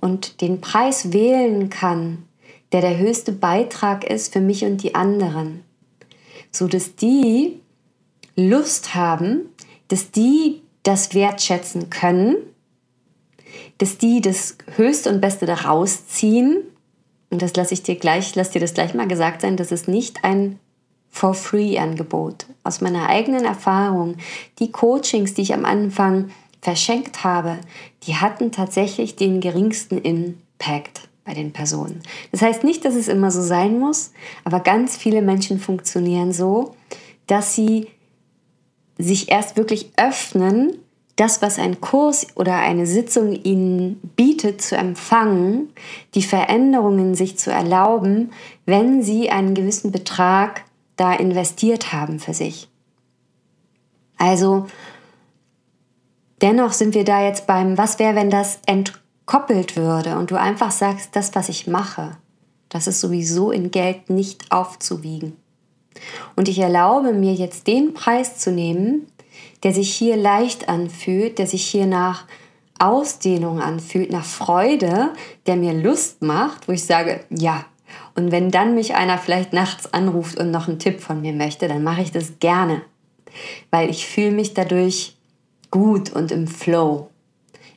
und 0.00 0.40
den 0.40 0.60
Preis 0.60 1.12
wählen 1.12 1.70
kann, 1.70 2.24
der 2.72 2.82
der 2.82 2.98
höchste 2.98 3.32
Beitrag 3.32 4.04
ist 4.04 4.32
für 4.32 4.40
mich 4.40 4.64
und 4.64 4.82
die 4.82 4.94
anderen, 4.94 5.64
so 6.50 6.66
dass 6.66 6.96
die 6.96 7.60
Lust 8.36 8.94
haben, 8.94 9.48
dass 9.88 10.10
die 10.10 10.62
das 10.82 11.14
wertschätzen 11.14 11.90
können, 11.90 12.36
dass 13.78 13.98
die 13.98 14.20
das 14.20 14.56
Höchste 14.76 15.10
und 15.10 15.20
Beste 15.20 15.46
daraus 15.46 16.06
ziehen. 16.06 16.62
Und 17.30 17.42
das 17.42 17.54
lasse 17.56 17.74
ich 17.74 17.82
dir 17.82 17.96
gleich, 17.96 18.34
lass 18.34 18.50
dir 18.50 18.60
das 18.60 18.74
gleich 18.74 18.94
mal 18.94 19.08
gesagt 19.08 19.42
sein, 19.42 19.56
das 19.56 19.72
ist 19.72 19.88
nicht 19.88 20.24
ein 20.24 20.58
for 21.10 21.34
free 21.34 21.78
Angebot. 21.78 22.46
Aus 22.62 22.80
meiner 22.80 23.08
eigenen 23.08 23.44
Erfahrung, 23.44 24.16
die 24.58 24.70
Coachings, 24.70 25.34
die 25.34 25.42
ich 25.42 25.54
am 25.54 25.64
Anfang 25.64 26.30
verschenkt 26.60 27.24
habe, 27.24 27.58
die 28.04 28.16
hatten 28.16 28.52
tatsächlich 28.52 29.16
den 29.16 29.40
geringsten 29.40 29.98
Impact 29.98 31.08
bei 31.24 31.34
den 31.34 31.52
Personen. 31.52 32.02
Das 32.32 32.42
heißt 32.42 32.64
nicht, 32.64 32.84
dass 32.84 32.94
es 32.94 33.08
immer 33.08 33.30
so 33.30 33.42
sein 33.42 33.78
muss, 33.78 34.12
aber 34.44 34.60
ganz 34.60 34.96
viele 34.96 35.22
Menschen 35.22 35.60
funktionieren 35.60 36.32
so, 36.32 36.74
dass 37.26 37.54
sie 37.54 37.88
sich 38.96 39.30
erst 39.30 39.56
wirklich 39.56 39.90
öffnen, 39.96 40.78
das, 41.18 41.42
was 41.42 41.58
ein 41.58 41.80
Kurs 41.80 42.28
oder 42.36 42.56
eine 42.56 42.86
Sitzung 42.86 43.32
ihnen 43.32 44.00
bietet, 44.14 44.62
zu 44.62 44.76
empfangen, 44.76 45.72
die 46.14 46.22
Veränderungen 46.22 47.16
sich 47.16 47.36
zu 47.36 47.50
erlauben, 47.50 48.30
wenn 48.66 49.02
sie 49.02 49.28
einen 49.28 49.54
gewissen 49.54 49.90
Betrag 49.90 50.62
da 50.96 51.12
investiert 51.12 51.92
haben 51.92 52.20
für 52.20 52.34
sich. 52.34 52.68
Also 54.16 54.68
dennoch 56.40 56.72
sind 56.72 56.94
wir 56.94 57.04
da 57.04 57.24
jetzt 57.24 57.48
beim, 57.48 57.76
was 57.76 57.98
wäre, 57.98 58.14
wenn 58.14 58.30
das 58.30 58.60
entkoppelt 58.66 59.76
würde 59.76 60.16
und 60.18 60.30
du 60.30 60.36
einfach 60.36 60.70
sagst, 60.70 61.16
das, 61.16 61.34
was 61.34 61.48
ich 61.48 61.66
mache, 61.66 62.16
das 62.68 62.86
ist 62.86 63.00
sowieso 63.00 63.50
in 63.50 63.72
Geld 63.72 64.08
nicht 64.08 64.52
aufzuwiegen. 64.52 65.36
Und 66.36 66.46
ich 66.46 66.60
erlaube 66.60 67.12
mir 67.12 67.34
jetzt 67.34 67.66
den 67.66 67.92
Preis 67.92 68.38
zu 68.38 68.52
nehmen, 68.52 69.08
der 69.62 69.72
sich 69.72 69.94
hier 69.94 70.16
leicht 70.16 70.68
anfühlt, 70.68 71.38
der 71.38 71.46
sich 71.46 71.64
hier 71.66 71.86
nach 71.86 72.24
Ausdehnung 72.78 73.60
anfühlt, 73.60 74.10
nach 74.10 74.24
Freude, 74.24 75.12
der 75.46 75.56
mir 75.56 75.72
Lust 75.72 76.22
macht, 76.22 76.68
wo 76.68 76.72
ich 76.72 76.84
sage, 76.84 77.20
ja. 77.30 77.64
Und 78.14 78.32
wenn 78.32 78.50
dann 78.50 78.74
mich 78.74 78.94
einer 78.94 79.18
vielleicht 79.18 79.52
nachts 79.52 79.92
anruft 79.92 80.38
und 80.38 80.50
noch 80.50 80.68
einen 80.68 80.78
Tipp 80.78 81.00
von 81.00 81.20
mir 81.20 81.32
möchte, 81.32 81.68
dann 81.68 81.82
mache 81.82 82.02
ich 82.02 82.12
das 82.12 82.38
gerne, 82.38 82.82
weil 83.70 83.90
ich 83.90 84.06
fühle 84.06 84.32
mich 84.32 84.54
dadurch 84.54 85.16
gut 85.70 86.12
und 86.12 86.30
im 86.30 86.46
Flow. 86.46 87.10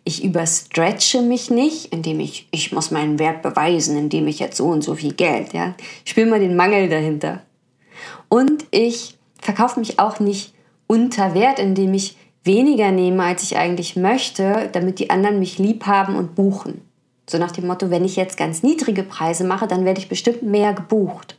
Ich 0.04 0.24
überstretche 0.24 1.22
mich 1.22 1.52
nicht, 1.52 1.94
indem 1.94 2.20
ich, 2.20 2.48
ich 2.52 2.72
muss 2.72 2.90
meinen 2.90 3.20
Wert 3.20 3.44
beweisen, 3.44 3.98
indem 3.98 4.28
ich 4.28 4.40
jetzt 4.40 4.58
so 4.58 4.66
und 4.66 4.84
so 4.84 4.96
viel 4.96 5.14
Geld, 5.14 5.54
ja. 5.54 5.76
Ich 6.04 6.12
spüre 6.12 6.28
mal 6.28 6.40
den 6.40 6.56
Mangel 6.56 6.90
dahinter. 6.90 7.44
Und 8.28 8.66
ich 8.72 9.18
verkaufe 9.40 9.80
mich 9.80 10.00
auch 10.00 10.20
nicht 10.20 10.54
unter 10.92 11.34
Wert, 11.34 11.58
indem 11.58 11.94
ich 11.94 12.18
weniger 12.44 12.92
nehme, 12.92 13.24
als 13.24 13.44
ich 13.44 13.56
eigentlich 13.56 13.96
möchte, 13.96 14.68
damit 14.74 15.00
die 15.00 15.10
anderen 15.10 15.40
mich 15.40 15.58
lieb 15.58 15.86
haben 15.86 16.18
und 16.18 16.36
buchen. 16.36 16.82
So 17.30 17.38
nach 17.38 17.54
dem 17.54 17.66
Motto, 17.66 17.90
wenn 17.90 18.04
ich 18.04 18.18
jetzt 18.18 18.36
ganz 18.36 18.62
niedrige 18.62 19.04
Preise 19.04 19.46
mache, 19.46 19.68
dann 19.68 19.86
werde 19.86 20.02
ich 20.02 20.10
bestimmt 20.10 20.44
mehr 20.44 20.74
gebucht. 20.74 21.38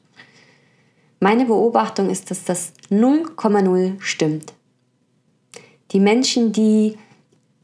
Meine 1.21 1.45
Beobachtung 1.45 2.09
ist, 2.09 2.31
dass 2.31 2.45
das 2.45 2.73
0,0 2.91 4.01
stimmt. 4.01 4.55
Die 5.91 6.01
Menschen, 6.01 6.53
die 6.53 6.97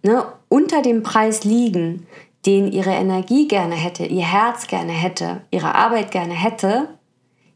ne, 0.03 0.27
unter 0.51 0.83
dem 0.83 1.03
Preis 1.03 1.45
liegen, 1.45 2.07
den 2.45 2.71
ihre 2.71 2.91
Energie 2.91 3.49
gerne 3.49 3.77
hätte, 3.77 4.05
ihr 4.05 4.31
Herz 4.31 4.67
gerne 4.67 4.93
hätte, 4.93 5.41
ihre 5.51 5.75
Arbeit 5.75 6.11
gerne 6.11 6.35
hätte, 6.35 6.91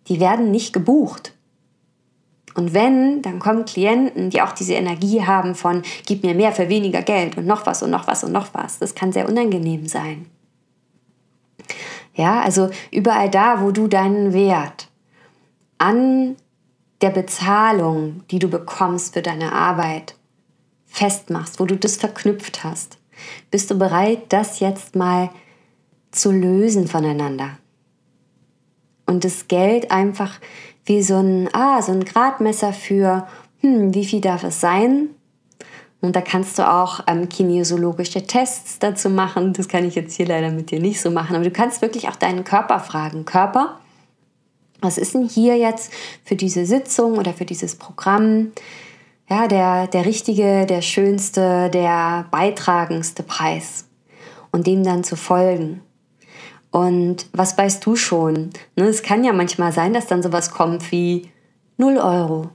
die 0.08 0.20
werden 0.20 0.50
nicht 0.50 0.72
gebucht. 0.72 1.34
Und 2.54 2.74
wenn, 2.74 3.22
dann 3.22 3.38
kommen 3.38 3.64
Klienten, 3.64 4.30
die 4.30 4.42
auch 4.42 4.52
diese 4.52 4.74
Energie 4.74 5.24
haben 5.24 5.54
von, 5.54 5.82
gib 6.06 6.22
mir 6.22 6.34
mehr 6.34 6.52
für 6.52 6.68
weniger 6.68 7.02
Geld 7.02 7.36
und 7.36 7.46
noch 7.46 7.66
was 7.66 7.82
und 7.82 7.90
noch 7.90 8.06
was 8.06 8.24
und 8.24 8.32
noch 8.32 8.48
was. 8.52 8.78
Das 8.78 8.94
kann 8.94 9.12
sehr 9.12 9.28
unangenehm 9.28 9.86
sein. 9.86 10.26
Ja, 12.14 12.40
also 12.40 12.70
überall 12.90 13.30
da, 13.30 13.62
wo 13.62 13.70
du 13.70 13.88
deinen 13.88 14.32
Wert 14.34 14.88
an 15.78 16.36
der 17.00 17.10
Bezahlung, 17.10 18.22
die 18.30 18.38
du 18.38 18.48
bekommst 18.48 19.14
für 19.14 19.22
deine 19.22 19.52
Arbeit, 19.52 20.14
festmachst, 20.86 21.58
wo 21.58 21.64
du 21.64 21.76
das 21.76 21.96
verknüpft 21.96 22.64
hast, 22.64 22.98
bist 23.50 23.70
du 23.70 23.78
bereit, 23.78 24.24
das 24.28 24.60
jetzt 24.60 24.94
mal 24.94 25.30
zu 26.10 26.30
lösen 26.30 26.86
voneinander. 26.86 27.58
Und 29.06 29.24
das 29.24 29.48
Geld 29.48 29.90
einfach 29.90 30.38
wie 30.84 31.02
so 31.02 31.16
ein, 31.16 31.48
ah, 31.52 31.80
so 31.82 31.92
ein 31.92 32.04
Gradmesser 32.04 32.72
für, 32.72 33.26
hm, 33.60 33.94
wie 33.94 34.04
viel 34.04 34.20
darf 34.20 34.44
es 34.44 34.60
sein? 34.60 35.10
Und 36.00 36.16
da 36.16 36.20
kannst 36.20 36.58
du 36.58 36.68
auch 36.68 37.00
ähm, 37.06 37.28
kinesiologische 37.28 38.26
Tests 38.26 38.80
dazu 38.80 39.08
machen. 39.08 39.52
Das 39.52 39.68
kann 39.68 39.84
ich 39.84 39.94
jetzt 39.94 40.16
hier 40.16 40.26
leider 40.26 40.50
mit 40.50 40.72
dir 40.72 40.80
nicht 40.80 41.00
so 41.00 41.12
machen. 41.12 41.36
Aber 41.36 41.44
du 41.44 41.52
kannst 41.52 41.80
wirklich 41.80 42.08
auch 42.08 42.16
deinen 42.16 42.42
Körper 42.42 42.80
fragen. 42.80 43.24
Körper, 43.24 43.78
was 44.80 44.98
ist 44.98 45.14
denn 45.14 45.28
hier 45.28 45.56
jetzt 45.56 45.92
für 46.24 46.34
diese 46.34 46.66
Sitzung 46.66 47.18
oder 47.18 47.32
für 47.32 47.44
dieses 47.44 47.76
Programm 47.76 48.50
ja, 49.30 49.46
der, 49.46 49.86
der 49.86 50.04
richtige, 50.04 50.66
der 50.66 50.82
schönste, 50.82 51.70
der 51.70 52.26
beitragendste 52.32 53.22
Preis? 53.22 53.86
Und 54.50 54.66
dem 54.66 54.82
dann 54.82 55.04
zu 55.04 55.16
folgen. 55.16 55.80
Und 56.72 57.26
was 57.32 57.56
weißt 57.56 57.84
du 57.86 57.94
schon? 57.94 58.50
Ne, 58.76 58.86
es 58.86 59.02
kann 59.02 59.22
ja 59.22 59.32
manchmal 59.32 59.72
sein, 59.72 59.92
dass 59.92 60.06
dann 60.06 60.22
sowas 60.22 60.50
kommt 60.50 60.90
wie 60.90 61.30
0 61.76 61.98
Euro. 61.98 62.48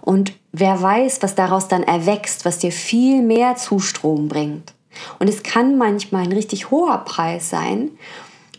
Und 0.00 0.32
wer 0.52 0.80
weiß, 0.80 1.22
was 1.22 1.34
daraus 1.34 1.68
dann 1.68 1.82
erwächst, 1.82 2.44
was 2.44 2.58
dir 2.58 2.72
viel 2.72 3.20
mehr 3.20 3.56
Zustrom 3.56 4.28
bringt. 4.28 4.74
Und 5.18 5.28
es 5.28 5.42
kann 5.42 5.76
manchmal 5.76 6.22
ein 6.22 6.32
richtig 6.32 6.70
hoher 6.70 6.98
Preis 6.98 7.50
sein, 7.50 7.90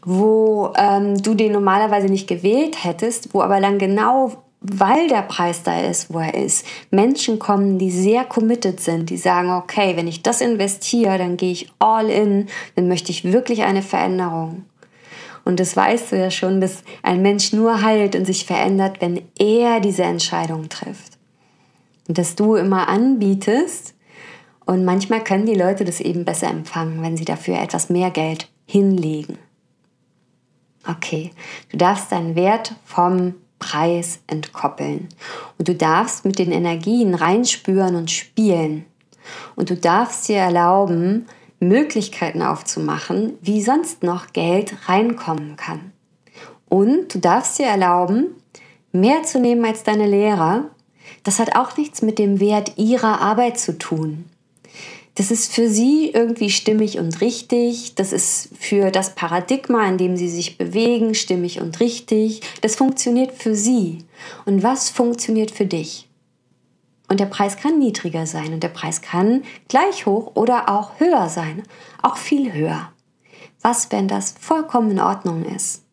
wo 0.03 0.73
ähm, 0.77 1.21
du 1.21 1.33
den 1.33 1.53
normalerweise 1.53 2.07
nicht 2.07 2.27
gewählt 2.27 2.83
hättest, 2.83 3.33
wo 3.33 3.41
aber 3.41 3.61
dann 3.61 3.79
genau, 3.79 4.33
weil 4.61 5.07
der 5.07 5.21
Preis 5.21 5.63
da 5.63 5.79
ist, 5.79 6.13
wo 6.13 6.19
er 6.19 6.33
ist, 6.33 6.65
Menschen 6.91 7.39
kommen, 7.39 7.77
die 7.79 7.91
sehr 7.91 8.25
committed 8.25 8.81
sind, 8.81 9.09
die 9.09 9.17
sagen, 9.17 9.51
okay, 9.51 9.95
wenn 9.95 10.07
ich 10.07 10.23
das 10.23 10.41
investiere, 10.41 11.17
dann 11.17 11.37
gehe 11.37 11.51
ich 11.51 11.71
all 11.79 12.09
in, 12.09 12.47
dann 12.75 12.89
möchte 12.89 13.11
ich 13.11 13.31
wirklich 13.31 13.63
eine 13.63 13.81
Veränderung. 13.81 14.65
Und 15.49 15.59
das 15.59 15.75
weißt 15.75 16.11
du 16.11 16.15
ja 16.15 16.29
schon, 16.29 16.61
dass 16.61 16.83
ein 17.01 17.23
Mensch 17.23 17.53
nur 17.53 17.81
heilt 17.81 18.15
und 18.15 18.23
sich 18.23 18.45
verändert, 18.45 19.01
wenn 19.01 19.23
er 19.39 19.79
diese 19.79 20.03
Entscheidung 20.03 20.69
trifft. 20.69 21.17
Und 22.07 22.19
dass 22.19 22.35
du 22.35 22.53
immer 22.53 22.87
anbietest. 22.87 23.95
Und 24.67 24.85
manchmal 24.85 25.23
können 25.23 25.47
die 25.47 25.55
Leute 25.55 25.85
das 25.85 26.01
eben 26.01 26.23
besser 26.23 26.51
empfangen, 26.51 27.01
wenn 27.01 27.17
sie 27.17 27.25
dafür 27.25 27.59
etwas 27.59 27.89
mehr 27.89 28.11
Geld 28.11 28.47
hinlegen. 28.67 29.39
Okay, 30.87 31.31
du 31.71 31.77
darfst 31.77 32.11
deinen 32.11 32.35
Wert 32.35 32.75
vom 32.85 33.33
Preis 33.57 34.19
entkoppeln. 34.27 35.09
Und 35.57 35.67
du 35.67 35.73
darfst 35.73 36.25
mit 36.25 36.37
den 36.37 36.51
Energien 36.51 37.15
reinspüren 37.15 37.95
und 37.95 38.11
spielen. 38.11 38.85
Und 39.55 39.71
du 39.71 39.75
darfst 39.75 40.27
dir 40.27 40.37
erlauben, 40.37 41.25
Möglichkeiten 41.59 42.41
aufzumachen, 42.41 43.33
wie 43.41 43.61
sonst 43.61 44.03
noch 44.03 44.33
Geld 44.33 44.73
reinkommen 44.87 45.55
kann. 45.55 45.91
Und 46.69 47.13
du 47.13 47.19
darfst 47.19 47.59
dir 47.59 47.65
erlauben, 47.65 48.27
mehr 48.91 49.23
zu 49.23 49.39
nehmen 49.39 49.65
als 49.65 49.83
deine 49.83 50.07
Lehrer. 50.07 50.69
Das 51.23 51.39
hat 51.39 51.55
auch 51.55 51.75
nichts 51.77 52.01
mit 52.01 52.19
dem 52.19 52.39
Wert 52.39 52.77
ihrer 52.77 53.21
Arbeit 53.21 53.59
zu 53.59 53.77
tun. 53.77 54.25
Das 55.15 55.31
ist 55.31 55.53
für 55.53 55.67
sie 55.67 56.11
irgendwie 56.13 56.49
stimmig 56.49 56.97
und 56.97 57.19
richtig. 57.19 57.95
Das 57.95 58.13
ist 58.13 58.51
für 58.57 58.89
das 58.89 59.15
Paradigma, 59.15 59.85
in 59.85 59.97
dem 59.97 60.15
sie 60.15 60.29
sich 60.29 60.57
bewegen, 60.57 61.13
stimmig 61.13 61.59
und 61.59 61.79
richtig. 61.81 62.41
Das 62.61 62.77
funktioniert 62.77 63.33
für 63.33 63.53
sie. 63.53 63.97
Und 64.45 64.63
was 64.63 64.89
funktioniert 64.89 65.51
für 65.51 65.65
dich? 65.65 66.08
Und 67.09 67.19
der 67.19 67.25
Preis 67.25 67.57
kann 67.57 67.79
niedriger 67.79 68.27
sein 68.27 68.53
und 68.53 68.61
der 68.61 68.69
Preis 68.69 69.01
kann 69.01 69.43
gleich 69.67 70.05
hoch 70.05 70.35
oder 70.35 70.69
auch 70.69 70.99
höher 70.99 71.27
sein, 71.27 71.63
auch 72.01 72.17
viel 72.17 72.53
höher. 72.53 72.91
Was, 73.61 73.91
wenn 73.91 74.07
das 74.07 74.35
vollkommen 74.39 74.91
in 74.91 74.99
Ordnung 74.99 75.43
ist? 75.43 75.83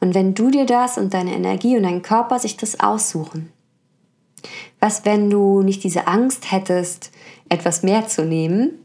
Und 0.00 0.14
wenn 0.14 0.34
du 0.34 0.50
dir 0.50 0.64
das 0.64 0.96
und 0.96 1.12
deine 1.12 1.34
Energie 1.34 1.76
und 1.76 1.82
dein 1.82 2.02
Körper 2.02 2.38
sich 2.38 2.56
das 2.56 2.80
aussuchen. 2.80 3.52
Was, 4.80 5.04
wenn 5.04 5.28
du 5.28 5.62
nicht 5.62 5.84
diese 5.84 6.06
Angst 6.06 6.50
hättest, 6.50 7.10
etwas 7.48 7.82
mehr 7.82 8.06
zu 8.06 8.24
nehmen, 8.24 8.84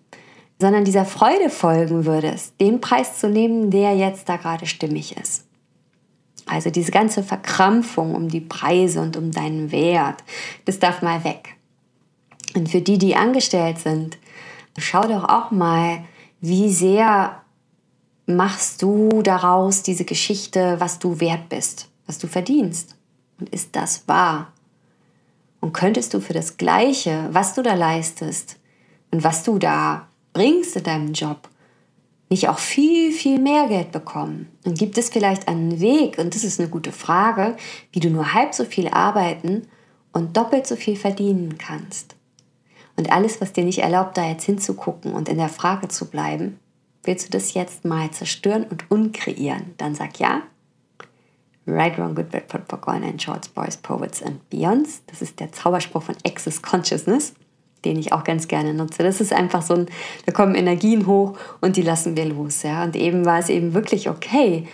sondern 0.60 0.84
dieser 0.84 1.06
Freude 1.06 1.50
folgen 1.50 2.06
würdest, 2.06 2.60
den 2.60 2.82
Preis 2.82 3.20
zu 3.20 3.30
nehmen, 3.30 3.70
der 3.70 3.96
jetzt 3.96 4.28
da 4.28 4.38
gerade 4.38 4.66
stimmig 4.66 5.18
ist. 5.18 5.46
Also 6.46 6.70
diese 6.70 6.92
ganze 6.92 7.24
Verkrampfung 7.24 8.16
um 8.16 8.28
die 8.28 8.42
Preise 8.42 9.02
und 9.02 9.16
um 9.18 9.32
deinen 9.32 9.72
Wert, 9.72 10.24
das 10.66 10.80
darf 10.80 11.02
mal 11.02 11.24
weg. 11.24 11.56
Und 12.56 12.70
für 12.70 12.82
die, 12.82 12.98
die 12.98 13.16
angestellt 13.16 13.80
sind, 13.80 14.18
schau 14.78 15.08
doch 15.08 15.24
auch 15.24 15.52
mal, 15.52 16.04
wie 16.42 16.72
sehr 16.72 17.42
machst 18.26 18.82
du 18.82 19.22
daraus 19.22 19.84
diese 19.84 20.06
Geschichte, 20.06 20.80
was 20.80 21.00
du 21.00 21.20
wert 21.20 21.50
bist, 21.50 21.90
was 22.06 22.20
du 22.20 22.28
verdienst. 22.28 22.96
Und 23.40 23.50
ist 23.50 23.76
das 23.76 24.08
wahr? 24.08 24.54
Und 25.60 25.74
könntest 25.74 26.14
du 26.14 26.20
für 26.20 26.34
das 26.34 26.58
Gleiche, 26.58 27.30
was 27.32 27.54
du 27.54 27.62
da 27.62 27.74
leistest 27.74 28.58
und 29.12 29.24
was 29.24 29.44
du 29.44 29.58
da 29.58 30.08
bringst 30.34 30.76
in 30.76 30.84
deinem 30.84 31.14
Job, 31.14 31.50
nicht 32.34 32.50
auch 32.50 32.58
viel, 32.58 33.12
viel 33.12 33.40
mehr 33.40 33.68
Geld 33.68 33.92
bekommen? 33.92 34.50
Und 34.66 34.78
gibt 34.78 34.98
es 34.98 35.10
vielleicht 35.10 35.48
einen 35.48 35.80
Weg, 35.80 36.18
und 36.18 36.34
das 36.34 36.44
ist 36.44 36.60
eine 36.60 36.68
gute 36.68 36.92
Frage, 36.92 37.56
wie 37.92 38.00
du 38.00 38.10
nur 38.10 38.34
halb 38.34 38.56
so 38.56 38.66
viel 38.66 38.88
arbeiten 38.88 39.68
und 40.14 40.36
doppelt 40.36 40.66
so 40.66 40.76
viel 40.76 40.96
verdienen 40.96 41.60
kannst? 41.60 42.16
Und 42.96 43.12
alles, 43.12 43.40
was 43.40 43.54
dir 43.54 43.64
nicht 43.64 43.80
erlaubt, 43.80 44.18
da 44.18 44.28
jetzt 44.28 44.46
hinzugucken 44.46 45.14
und 45.14 45.30
in 45.30 45.38
der 45.38 45.50
Frage 45.50 45.90
zu 45.90 46.10
bleiben, 46.10 46.60
willst 47.04 47.28
du 47.28 47.30
das 47.32 47.54
jetzt 47.54 47.86
mal 47.86 48.10
zerstören 48.10 48.66
und 48.68 48.90
unkreieren? 48.90 49.76
Dann 49.78 49.94
sag 49.94 50.20
ja. 50.20 50.42
Right, 51.68 51.98
Wrong, 52.00 52.16
Good, 52.16 52.32
Bad, 52.32 52.68
Popcorn 52.68 53.04
and 53.04 53.22
Shorts, 53.22 53.48
Boys, 53.48 53.78
Poets 53.78 54.24
and 54.24 54.50
Beyonds. 54.50 55.04
Das 55.06 55.22
ist 55.22 55.40
der 55.40 55.52
Zauberspruch 55.52 56.02
von 56.02 56.16
Access 56.26 56.62
Consciousness, 56.62 57.34
den 57.86 57.98
ich 57.98 58.14
auch 58.14 58.24
ganz 58.24 58.48
gerne 58.48 58.74
nutze. 58.74 59.04
Das 59.04 59.22
ist 59.22 59.34
einfach 59.34 59.62
so 59.62 59.74
ein, 59.74 59.86
da 60.26 60.32
kommen 60.32 60.56
Energien 60.56 61.08
hoch 61.08 61.38
und 61.62 61.78
die 61.78 61.82
lassen 61.82 62.16
wir 62.16 62.26
los. 62.26 62.64
Ja? 62.64 62.84
Und 62.84 62.96
eben 62.96 63.26
war 63.26 63.40
es 63.40 63.50
eben 63.50 63.74
wirklich 63.74 64.10
okay. 64.10 64.68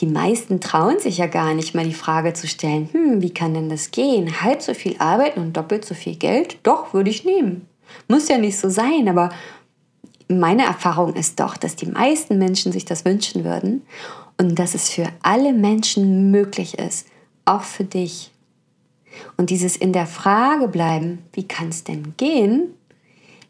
Die 0.00 0.06
meisten 0.06 0.60
trauen 0.60 0.98
sich 0.98 1.18
ja 1.18 1.26
gar 1.26 1.52
nicht 1.52 1.74
mal 1.74 1.84
die 1.84 1.92
Frage 1.92 2.32
zu 2.32 2.48
stellen, 2.48 2.88
hm, 2.92 3.20
wie 3.20 3.34
kann 3.34 3.52
denn 3.52 3.68
das 3.68 3.90
gehen? 3.90 4.42
Halb 4.42 4.62
so 4.62 4.72
viel 4.72 4.96
arbeiten 4.98 5.40
und 5.40 5.56
doppelt 5.56 5.84
so 5.84 5.94
viel 5.94 6.16
Geld? 6.16 6.58
Doch, 6.62 6.94
würde 6.94 7.10
ich 7.10 7.24
nehmen. 7.24 7.68
Muss 8.08 8.28
ja 8.28 8.38
nicht 8.38 8.58
so 8.58 8.70
sein, 8.70 9.08
aber 9.08 9.30
meine 10.28 10.64
Erfahrung 10.64 11.14
ist 11.14 11.40
doch, 11.40 11.56
dass 11.56 11.76
die 11.76 11.86
meisten 11.86 12.38
Menschen 12.38 12.72
sich 12.72 12.84
das 12.84 13.04
wünschen 13.04 13.44
würden 13.44 13.82
und 14.38 14.58
dass 14.58 14.74
es 14.74 14.88
für 14.88 15.08
alle 15.22 15.52
Menschen 15.52 16.30
möglich 16.30 16.78
ist, 16.78 17.06
auch 17.44 17.62
für 17.62 17.84
dich. 17.84 18.30
Und 19.36 19.50
dieses 19.50 19.76
in 19.76 19.92
der 19.92 20.06
Frage 20.06 20.68
bleiben, 20.68 21.18
wie 21.32 21.46
kann 21.46 21.68
es 21.68 21.84
denn 21.84 22.14
gehen, 22.16 22.74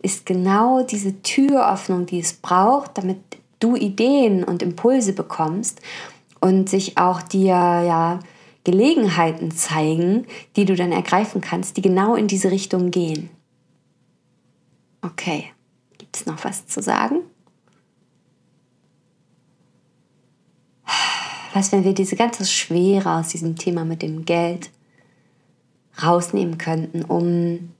ist 0.02 0.24
genau 0.26 0.82
diese 0.82 1.22
Türöffnung, 1.22 2.06
die 2.06 2.20
es 2.20 2.32
braucht, 2.32 2.96
damit 2.96 3.18
du 3.58 3.76
Ideen 3.76 4.44
und 4.44 4.62
Impulse 4.62 5.12
bekommst 5.12 5.80
und 6.40 6.70
sich 6.70 6.96
auch 6.96 7.20
dir 7.20 7.52
ja 7.52 8.20
Gelegenheiten 8.64 9.50
zeigen, 9.50 10.26
die 10.56 10.64
du 10.64 10.74
dann 10.74 10.92
ergreifen 10.92 11.40
kannst, 11.40 11.76
die 11.76 11.82
genau 11.82 12.14
in 12.14 12.26
diese 12.26 12.50
Richtung 12.50 12.90
gehen. 12.90 13.30
Okay. 15.02 15.50
Gibt 15.98 16.16
es 16.16 16.26
noch 16.26 16.44
was 16.44 16.66
zu 16.66 16.82
sagen? 16.82 17.20
Was, 21.52 21.72
wenn 21.72 21.84
wir 21.84 21.94
diese 21.94 22.16
ganze 22.16 22.44
Schwere 22.44 23.14
aus 23.14 23.28
diesem 23.28 23.56
Thema 23.56 23.84
mit 23.84 24.02
dem 24.02 24.24
Geld 24.24 24.70
rausnehmen 26.02 26.58
könnten, 26.58 27.04
um 27.04 27.70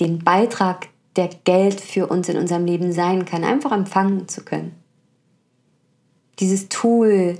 den 0.00 0.20
Beitrag, 0.20 0.88
der 1.16 1.30
Geld 1.44 1.80
für 1.80 2.06
uns 2.06 2.28
in 2.28 2.36
unserem 2.36 2.64
Leben 2.64 2.92
sein 2.92 3.24
kann, 3.24 3.42
einfach 3.44 3.72
empfangen 3.72 4.28
zu 4.28 4.44
können? 4.44 4.74
Dieses 6.38 6.68
Tool, 6.68 7.38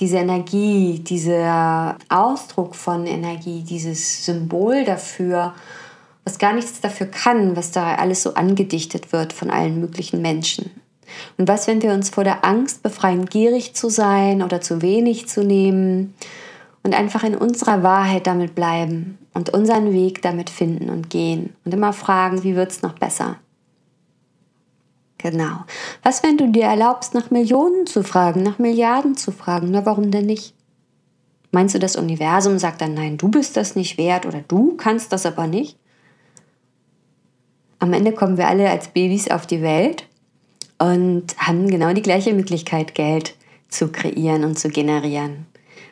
diese 0.00 0.18
Energie, 0.18 1.00
dieser 1.00 1.98
Ausdruck 2.08 2.74
von 2.74 3.06
Energie, 3.06 3.62
dieses 3.62 4.24
Symbol 4.24 4.84
dafür, 4.84 5.54
was 6.24 6.38
gar 6.38 6.54
nichts 6.54 6.80
dafür 6.80 7.06
kann, 7.06 7.56
was 7.56 7.72
da 7.72 7.96
alles 7.96 8.22
so 8.22 8.34
angedichtet 8.34 9.12
wird 9.12 9.32
von 9.32 9.50
allen 9.50 9.80
möglichen 9.80 10.22
Menschen. 10.22 10.70
Und 11.36 11.48
was, 11.48 11.66
wenn 11.66 11.82
wir 11.82 11.92
uns 11.92 12.10
vor 12.10 12.24
der 12.24 12.44
Angst 12.44 12.82
befreien, 12.82 13.26
gierig 13.26 13.74
zu 13.74 13.88
sein 13.88 14.42
oder 14.42 14.60
zu 14.60 14.82
wenig 14.82 15.28
zu 15.28 15.42
nehmen 15.42 16.14
und 16.82 16.94
einfach 16.94 17.24
in 17.24 17.34
unserer 17.34 17.82
Wahrheit 17.82 18.26
damit 18.26 18.54
bleiben 18.54 19.18
und 19.34 19.50
unseren 19.50 19.92
Weg 19.92 20.22
damit 20.22 20.50
finden 20.50 20.90
und 20.90 21.10
gehen 21.10 21.54
und 21.64 21.74
immer 21.74 21.92
fragen, 21.92 22.42
wie 22.44 22.56
wird 22.56 22.70
es 22.70 22.82
noch 22.82 22.94
besser? 22.94 23.36
Genau. 25.18 25.64
Was, 26.04 26.22
wenn 26.22 26.38
du 26.38 26.48
dir 26.48 26.64
erlaubst, 26.64 27.12
nach 27.12 27.30
Millionen 27.30 27.86
zu 27.86 28.04
fragen, 28.04 28.42
nach 28.42 28.58
Milliarden 28.58 29.16
zu 29.16 29.32
fragen? 29.32 29.68
Na, 29.70 29.84
warum 29.84 30.12
denn 30.12 30.26
nicht? 30.26 30.54
Meinst 31.50 31.74
du, 31.74 31.78
das 31.78 31.96
Universum 31.96 32.58
sagt 32.58 32.80
dann, 32.80 32.94
nein, 32.94 33.16
du 33.16 33.28
bist 33.28 33.56
das 33.56 33.74
nicht 33.74 33.98
wert 33.98 34.26
oder 34.26 34.42
du 34.46 34.76
kannst 34.76 35.12
das 35.12 35.26
aber 35.26 35.46
nicht? 35.46 35.76
Am 37.80 37.92
Ende 37.92 38.12
kommen 38.12 38.36
wir 38.36 38.48
alle 38.48 38.70
als 38.70 38.88
Babys 38.88 39.30
auf 39.30 39.46
die 39.46 39.62
Welt 39.62 40.06
und 40.78 41.36
haben 41.38 41.68
genau 41.68 41.92
die 41.92 42.02
gleiche 42.02 42.34
Möglichkeit, 42.34 42.94
Geld 42.94 43.34
zu 43.68 43.88
kreieren 43.88 44.44
und 44.44 44.58
zu 44.58 44.68
generieren. 44.68 45.46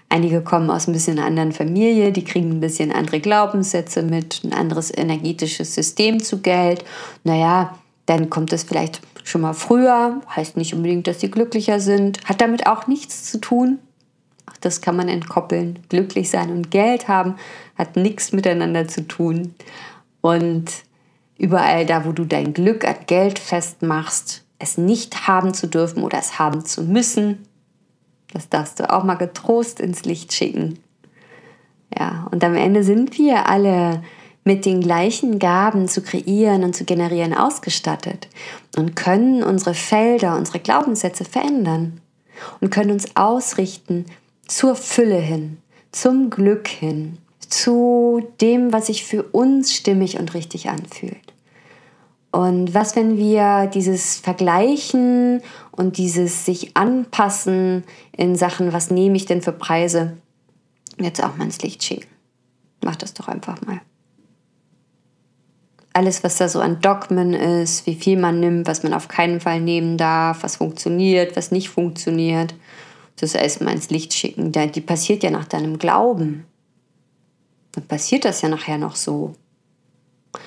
Einige 0.08 0.40
kommen 0.40 0.70
aus 0.70 0.86
ein 0.86 0.92
bisschen 0.92 1.18
einer 1.18 1.26
anderen 1.26 1.52
Familie, 1.52 2.12
die 2.12 2.24
kriegen 2.24 2.50
ein 2.50 2.60
bisschen 2.60 2.92
andere 2.92 3.20
Glaubenssätze 3.20 4.02
mit, 4.02 4.42
ein 4.44 4.52
anderes 4.52 4.96
energetisches 4.96 5.74
System 5.74 6.22
zu 6.22 6.40
Geld. 6.40 6.84
Naja, 7.24 7.76
dann 8.06 8.30
kommt 8.30 8.52
es 8.52 8.62
vielleicht 8.62 9.00
schon 9.24 9.40
mal 9.40 9.52
früher, 9.52 10.20
heißt 10.34 10.56
nicht 10.56 10.74
unbedingt, 10.74 11.08
dass 11.08 11.20
sie 11.20 11.30
glücklicher 11.30 11.80
sind, 11.80 12.20
hat 12.24 12.40
damit 12.40 12.66
auch 12.66 12.86
nichts 12.86 13.24
zu 13.30 13.38
tun. 13.38 13.78
Auch 14.48 14.56
das 14.58 14.80
kann 14.80 14.96
man 14.96 15.08
entkoppeln. 15.08 15.80
Glücklich 15.88 16.30
sein 16.30 16.50
und 16.50 16.70
Geld 16.70 17.08
haben 17.08 17.34
hat 17.76 17.96
nichts 17.96 18.30
miteinander 18.32 18.86
zu 18.86 19.08
tun. 19.08 19.54
Und 20.20 20.70
Überall 21.38 21.84
da, 21.84 22.04
wo 22.04 22.12
du 22.12 22.24
dein 22.24 22.54
Glück 22.54 22.86
an 22.86 22.96
Geld 23.06 23.38
festmachst, 23.38 24.44
es 24.58 24.78
nicht 24.78 25.28
haben 25.28 25.52
zu 25.52 25.66
dürfen 25.66 26.02
oder 26.02 26.18
es 26.18 26.38
haben 26.38 26.64
zu 26.64 26.82
müssen, 26.82 27.45
das 28.32 28.48
darfst 28.48 28.80
du 28.80 28.92
auch 28.92 29.04
mal 29.04 29.14
getrost 29.14 29.80
ins 29.80 30.04
Licht 30.04 30.32
schicken. 30.32 30.78
Ja, 31.96 32.26
und 32.30 32.42
am 32.44 32.56
Ende 32.56 32.82
sind 32.82 33.16
wir 33.18 33.48
alle 33.48 34.02
mit 34.44 34.64
den 34.64 34.80
gleichen 34.80 35.38
Gaben 35.38 35.88
zu 35.88 36.02
kreieren 36.02 36.62
und 36.62 36.74
zu 36.74 36.84
generieren 36.84 37.34
ausgestattet 37.34 38.28
und 38.76 38.94
können 38.94 39.42
unsere 39.42 39.74
Felder, 39.74 40.36
unsere 40.36 40.60
Glaubenssätze 40.60 41.24
verändern 41.24 42.00
und 42.60 42.70
können 42.70 42.92
uns 42.92 43.16
ausrichten 43.16 44.06
zur 44.46 44.76
Fülle 44.76 45.18
hin, 45.18 45.58
zum 45.90 46.30
Glück 46.30 46.68
hin, 46.68 47.18
zu 47.40 48.22
dem, 48.40 48.72
was 48.72 48.86
sich 48.86 49.04
für 49.04 49.24
uns 49.24 49.74
stimmig 49.74 50.18
und 50.18 50.34
richtig 50.34 50.68
anfühlt. 50.68 51.32
Und 52.30 52.74
was, 52.74 52.96
wenn 52.96 53.16
wir 53.16 53.66
dieses 53.72 54.16
Vergleichen 54.18 55.40
und 55.70 55.96
dieses 55.96 56.44
sich 56.44 56.76
anpassen 56.76 57.84
in 58.16 58.36
Sachen, 58.36 58.72
was 58.72 58.90
nehme 58.90 59.16
ich 59.16 59.26
denn 59.26 59.42
für 59.42 59.52
Preise, 59.52 60.16
jetzt 60.98 61.22
auch 61.22 61.36
mal 61.36 61.44
ins 61.44 61.62
Licht 61.62 61.82
schieben? 61.82 62.08
Mach 62.84 62.96
das 62.96 63.14
doch 63.14 63.28
einfach 63.28 63.60
mal. 63.62 63.80
Alles, 65.92 66.22
was 66.22 66.36
da 66.36 66.48
so 66.48 66.60
an 66.60 66.80
Dogmen 66.82 67.32
ist, 67.32 67.86
wie 67.86 67.94
viel 67.94 68.18
man 68.18 68.38
nimmt, 68.38 68.66
was 68.66 68.82
man 68.82 68.92
auf 68.92 69.08
keinen 69.08 69.40
Fall 69.40 69.62
nehmen 69.62 69.96
darf, 69.96 70.42
was 70.42 70.56
funktioniert, 70.56 71.36
was 71.36 71.52
nicht 71.52 71.70
funktioniert, 71.70 72.54
das 73.18 73.34
erstmal 73.34 73.74
ins 73.74 73.88
Licht 73.88 74.12
schicken. 74.12 74.52
Die 74.52 74.80
passiert 74.82 75.22
ja 75.22 75.30
nach 75.30 75.46
deinem 75.46 75.78
Glauben 75.78 76.44
dann 77.76 77.86
passiert 77.86 78.24
das 78.24 78.40
ja 78.40 78.48
nachher 78.48 78.78
noch 78.78 78.96
so. 78.96 79.34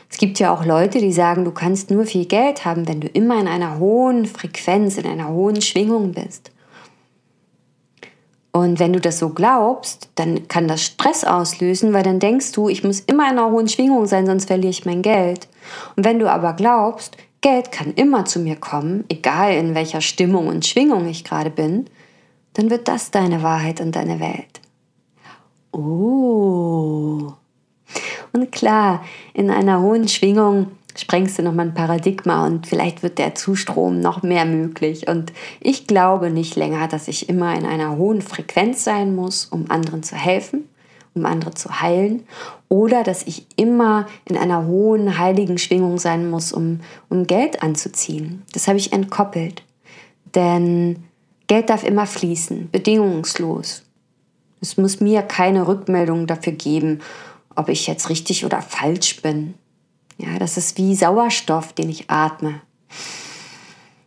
Es 0.09 0.17
gibt 0.17 0.39
ja 0.39 0.53
auch 0.53 0.65
Leute, 0.65 0.99
die 0.99 1.13
sagen, 1.13 1.45
du 1.45 1.51
kannst 1.51 1.91
nur 1.91 2.05
viel 2.05 2.25
Geld 2.25 2.65
haben, 2.65 2.87
wenn 2.87 2.99
du 2.99 3.07
immer 3.07 3.39
in 3.39 3.47
einer 3.47 3.77
hohen 3.77 4.25
Frequenz, 4.25 4.97
in 4.97 5.05
einer 5.05 5.29
hohen 5.29 5.61
Schwingung 5.61 6.13
bist. 6.13 6.51
Und 8.51 8.79
wenn 8.79 8.93
du 8.93 8.99
das 8.99 9.19
so 9.19 9.29
glaubst, 9.29 10.09
dann 10.15 10.47
kann 10.47 10.67
das 10.67 10.81
Stress 10.83 11.23
auslösen, 11.23 11.93
weil 11.93 12.01
dann 12.01 12.19
denkst 12.19 12.51
du, 12.53 12.67
ich 12.67 12.83
muss 12.83 13.01
immer 13.01 13.31
in 13.31 13.37
einer 13.37 13.51
hohen 13.51 13.67
Schwingung 13.67 14.07
sein, 14.07 14.25
sonst 14.25 14.47
verliere 14.47 14.71
ich 14.71 14.85
mein 14.85 15.03
Geld. 15.03 15.47
Und 15.95 16.03
wenn 16.03 16.17
du 16.17 16.29
aber 16.29 16.53
glaubst, 16.53 17.15
Geld 17.41 17.71
kann 17.71 17.93
immer 17.93 18.25
zu 18.25 18.39
mir 18.39 18.55
kommen, 18.55 19.05
egal 19.07 19.53
in 19.53 19.75
welcher 19.75 20.01
Stimmung 20.01 20.47
und 20.47 20.65
Schwingung 20.65 21.07
ich 21.07 21.23
gerade 21.23 21.51
bin, 21.51 21.85
dann 22.53 22.71
wird 22.71 22.87
das 22.87 23.11
deine 23.11 23.43
Wahrheit 23.43 23.79
und 23.79 23.95
deine 23.95 24.19
Welt. 24.19 24.59
Oh. 25.71 27.33
Und 28.31 28.51
klar, 28.51 29.03
in 29.33 29.49
einer 29.49 29.81
hohen 29.81 30.07
Schwingung 30.07 30.67
sprengst 30.97 31.39
du 31.39 31.43
nochmal 31.43 31.67
ein 31.67 31.73
Paradigma 31.73 32.45
und 32.45 32.67
vielleicht 32.67 33.03
wird 33.03 33.17
der 33.17 33.35
Zustrom 33.35 33.99
noch 33.99 34.23
mehr 34.23 34.45
möglich. 34.45 35.07
Und 35.07 35.31
ich 35.61 35.87
glaube 35.87 36.29
nicht 36.29 36.55
länger, 36.55 36.87
dass 36.87 37.07
ich 37.07 37.29
immer 37.29 37.55
in 37.55 37.65
einer 37.65 37.97
hohen 37.97 38.21
Frequenz 38.21 38.83
sein 38.83 39.15
muss, 39.15 39.45
um 39.45 39.69
anderen 39.69 40.03
zu 40.03 40.15
helfen. 40.15 40.65
Um 41.15 41.25
andere 41.25 41.55
zu 41.55 41.81
heilen, 41.81 42.27
oder 42.69 43.03
dass 43.03 43.23
ich 43.23 43.47
immer 43.55 44.05
in 44.25 44.37
einer 44.37 44.67
hohen 44.67 45.17
heiligen 45.17 45.57
Schwingung 45.57 45.97
sein 45.97 46.29
muss, 46.29 46.53
um, 46.53 46.81
um 47.09 47.25
Geld 47.25 47.63
anzuziehen. 47.63 48.43
Das 48.53 48.67
habe 48.67 48.77
ich 48.77 48.93
entkoppelt. 48.93 49.63
Denn 50.35 51.03
Geld 51.47 51.71
darf 51.71 51.83
immer 51.83 52.05
fließen, 52.05 52.69
bedingungslos. 52.71 53.83
Es 54.61 54.77
muss 54.77 55.01
mir 55.01 55.23
keine 55.23 55.67
Rückmeldung 55.67 56.27
dafür 56.27 56.53
geben, 56.53 56.99
ob 57.55 57.69
ich 57.69 57.87
jetzt 57.87 58.09
richtig 58.09 58.45
oder 58.45 58.61
falsch 58.61 59.21
bin. 59.21 59.55
Ja, 60.17 60.37
das 60.37 60.57
ist 60.57 60.77
wie 60.77 60.95
Sauerstoff, 60.95 61.73
den 61.73 61.89
ich 61.89 62.09
atme. 62.09 62.61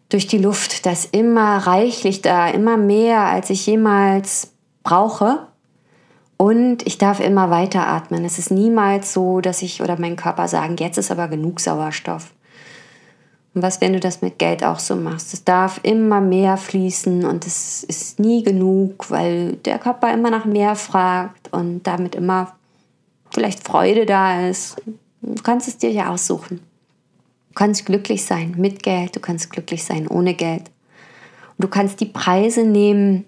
Durch 0.08 0.26
die 0.26 0.38
Luft, 0.38 0.84
das 0.84 1.06
immer 1.06 1.58
reichlich 1.66 2.20
da, 2.20 2.48
immer 2.48 2.76
mehr, 2.76 3.20
als 3.20 3.48
ich 3.50 3.66
jemals 3.66 4.52
brauche. 4.82 5.46
Und 6.36 6.86
ich 6.86 6.98
darf 6.98 7.20
immer 7.20 7.50
weiter 7.50 7.86
atmen. 7.86 8.24
Es 8.24 8.38
ist 8.38 8.50
niemals 8.50 9.12
so, 9.12 9.40
dass 9.40 9.62
ich 9.62 9.80
oder 9.80 9.98
mein 9.98 10.16
Körper 10.16 10.48
sagen, 10.48 10.76
jetzt 10.76 10.98
ist 10.98 11.10
aber 11.10 11.28
genug 11.28 11.60
Sauerstoff. 11.60 12.32
Und 13.54 13.62
was, 13.62 13.80
wenn 13.80 13.92
du 13.92 14.00
das 14.00 14.22
mit 14.22 14.38
Geld 14.38 14.64
auch 14.64 14.78
so 14.78 14.96
machst? 14.96 15.34
Es 15.34 15.44
darf 15.44 15.80
immer 15.82 16.20
mehr 16.20 16.56
fließen 16.56 17.24
und 17.24 17.46
es 17.46 17.84
ist 17.84 18.18
nie 18.18 18.42
genug, 18.42 19.10
weil 19.10 19.56
der 19.56 19.78
Körper 19.78 20.12
immer 20.12 20.30
nach 20.30 20.46
mehr 20.46 20.74
fragt 20.74 21.52
und 21.52 21.86
damit 21.86 22.14
immer 22.14 22.54
vielleicht 23.32 23.66
Freude 23.66 24.06
da 24.06 24.48
ist. 24.48 24.76
Du 25.20 25.42
kannst 25.42 25.68
es 25.68 25.78
dir 25.78 25.90
ja 25.90 26.10
aussuchen. 26.10 26.60
Du 27.48 27.54
kannst 27.54 27.86
glücklich 27.86 28.24
sein 28.24 28.54
mit 28.56 28.82
Geld, 28.82 29.14
du 29.14 29.20
kannst 29.20 29.50
glücklich 29.50 29.84
sein 29.84 30.08
ohne 30.08 30.34
Geld. 30.34 30.70
Und 31.56 31.64
du 31.64 31.68
kannst 31.68 32.00
die 32.00 32.06
Preise 32.06 32.64
nehmen, 32.64 33.24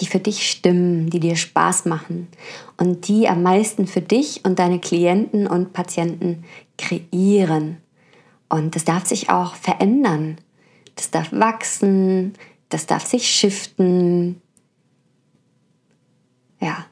die 0.00 0.06
für 0.06 0.18
dich 0.18 0.50
stimmen, 0.50 1.08
die 1.08 1.20
dir 1.20 1.36
Spaß 1.36 1.86
machen 1.86 2.28
und 2.76 3.08
die 3.08 3.28
am 3.28 3.42
meisten 3.42 3.86
für 3.86 4.02
dich 4.02 4.44
und 4.44 4.58
deine 4.58 4.78
Klienten 4.78 5.46
und 5.46 5.72
Patienten 5.72 6.44
kreieren. 6.76 7.78
Und 8.48 8.76
das 8.76 8.84
darf 8.84 9.06
sich 9.06 9.30
auch 9.30 9.54
verändern. 9.54 10.36
Das 10.96 11.10
darf 11.10 11.32
wachsen, 11.32 12.34
das 12.68 12.86
darf 12.86 13.06
sich 13.06 13.28
shiften. 13.30 14.40
Ja, 16.60 16.86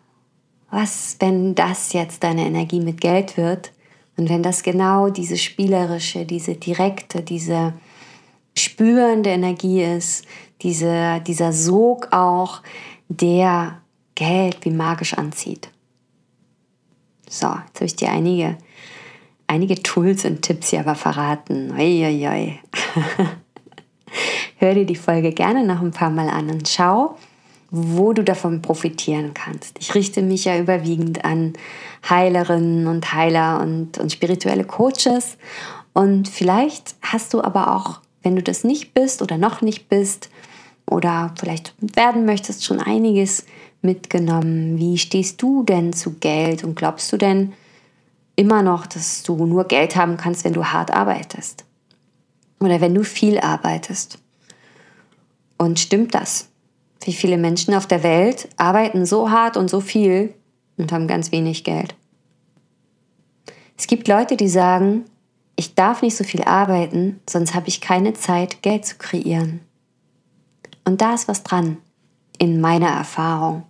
was, 0.74 1.16
wenn 1.20 1.54
das 1.54 1.92
jetzt 1.92 2.22
deine 2.22 2.46
Energie 2.46 2.80
mit 2.80 3.00
Geld 3.00 3.37
wird 3.37 3.72
und 4.16 4.28
wenn 4.28 4.42
das 4.42 4.62
genau 4.62 5.10
diese 5.10 5.37
spielerische, 5.37 6.24
diese 6.24 6.54
direkte, 6.54 7.22
diese 7.22 7.74
spürende 8.56 9.30
Energie 9.30 9.82
ist, 9.82 10.26
diese, 10.62 11.20
dieser 11.26 11.52
Sog 11.52 12.12
auch, 12.12 12.62
der 13.08 13.80
Geld 14.14 14.58
wie 14.64 14.70
magisch 14.70 15.14
anzieht. 15.14 15.68
So, 17.28 17.48
jetzt 17.48 17.76
habe 17.76 17.87
ich 17.87 17.96
dir 17.96 18.10
einige 18.10 18.56
einige 19.46 19.82
Tools 19.82 20.24
und 20.24 20.42
Tipps 20.42 20.70
hier 20.70 20.80
aber 20.80 20.94
verraten. 20.94 21.72
Uiuiui. 21.72 22.58
Hör 24.58 24.74
dir 24.74 24.87
die 24.87 24.96
Folge 24.96 25.32
gerne 25.32 25.64
noch 25.66 25.80
ein 25.80 25.90
paar 25.90 26.10
Mal 26.10 26.28
an 26.28 26.50
und 26.50 26.68
schau, 26.68 27.16
wo 27.76 28.12
du 28.12 28.22
davon 28.22 28.62
profitieren 28.62 29.34
kannst. 29.34 29.76
Ich 29.80 29.94
richte 29.94 30.22
mich 30.22 30.44
ja 30.44 30.58
überwiegend 30.58 31.24
an 31.24 31.54
Heilerinnen 32.08 32.87
und 32.87 33.12
Heiler 33.12 33.60
und, 33.60 33.98
und 33.98 34.12
spirituelle 34.12 34.64
Coaches. 34.64 35.37
Und 35.92 36.28
vielleicht 36.28 36.94
hast 37.02 37.34
du 37.34 37.42
aber 37.42 37.74
auch, 37.74 38.00
wenn 38.22 38.37
du 38.37 38.42
das 38.42 38.62
nicht 38.62 38.94
bist 38.94 39.22
oder 39.22 39.38
noch 39.38 39.60
nicht 39.60 39.88
bist 39.88 40.30
oder 40.88 41.34
vielleicht 41.38 41.74
werden 41.78 42.24
möchtest, 42.26 42.64
schon 42.64 42.80
einiges 42.80 43.44
mitgenommen. 43.82 44.78
Wie 44.78 44.96
stehst 44.98 45.42
du 45.42 45.64
denn 45.64 45.92
zu 45.92 46.14
Geld 46.14 46.62
und 46.62 46.76
glaubst 46.76 47.12
du 47.12 47.16
denn, 47.16 47.52
immer 48.37 48.62
noch, 48.62 48.87
dass 48.87 49.22
du 49.22 49.46
nur 49.46 49.64
Geld 49.64 49.96
haben 49.96 50.16
kannst, 50.16 50.44
wenn 50.44 50.52
du 50.52 50.64
hart 50.64 50.90
arbeitest. 50.90 51.64
Oder 52.60 52.80
wenn 52.80 52.94
du 52.94 53.04
viel 53.04 53.38
arbeitest. 53.38 54.18
Und 55.58 55.78
stimmt 55.78 56.14
das? 56.14 56.48
Wie 57.02 57.12
viele 57.12 57.37
Menschen 57.37 57.74
auf 57.74 57.87
der 57.87 58.02
Welt 58.02 58.48
arbeiten 58.57 59.07
so 59.07 59.30
hart 59.30 59.57
und 59.57 59.68
so 59.68 59.80
viel 59.80 60.35
und 60.76 60.92
haben 60.92 61.07
ganz 61.07 61.33
wenig 61.33 61.64
Geld? 61.64 61.94
Es 63.76 63.87
gibt 63.87 64.09
Leute, 64.09 64.37
die 64.37 64.48
sagen, 64.48 65.04
ich 65.57 65.74
darf 65.74 66.02
nicht 66.02 66.16
so 66.16 66.24
viel 66.24 66.42
arbeiten, 66.42 67.20
sonst 67.28 67.54
habe 67.54 67.68
ich 67.68 67.80
keine 67.80 68.14
Zeit, 68.14 68.62
Geld 68.62 68.87
zu 68.87 68.96
kreieren. 68.96 69.61
Und 70.85 71.00
da 71.00 71.14
ist 71.14 71.28
was 71.28 71.42
dran, 71.42 71.78
in 72.38 72.61
meiner 72.61 72.88
Erfahrung. 72.88 73.64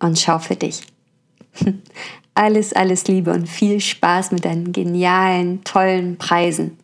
Und 0.00 0.18
schau 0.18 0.38
für 0.38 0.56
dich. 0.56 0.82
alles, 2.34 2.72
alles 2.72 3.06
Liebe 3.06 3.32
und 3.32 3.48
viel 3.48 3.80
Spaß 3.80 4.32
mit 4.32 4.44
deinen 4.44 4.72
genialen, 4.72 5.62
tollen 5.64 6.18
Preisen 6.18 6.78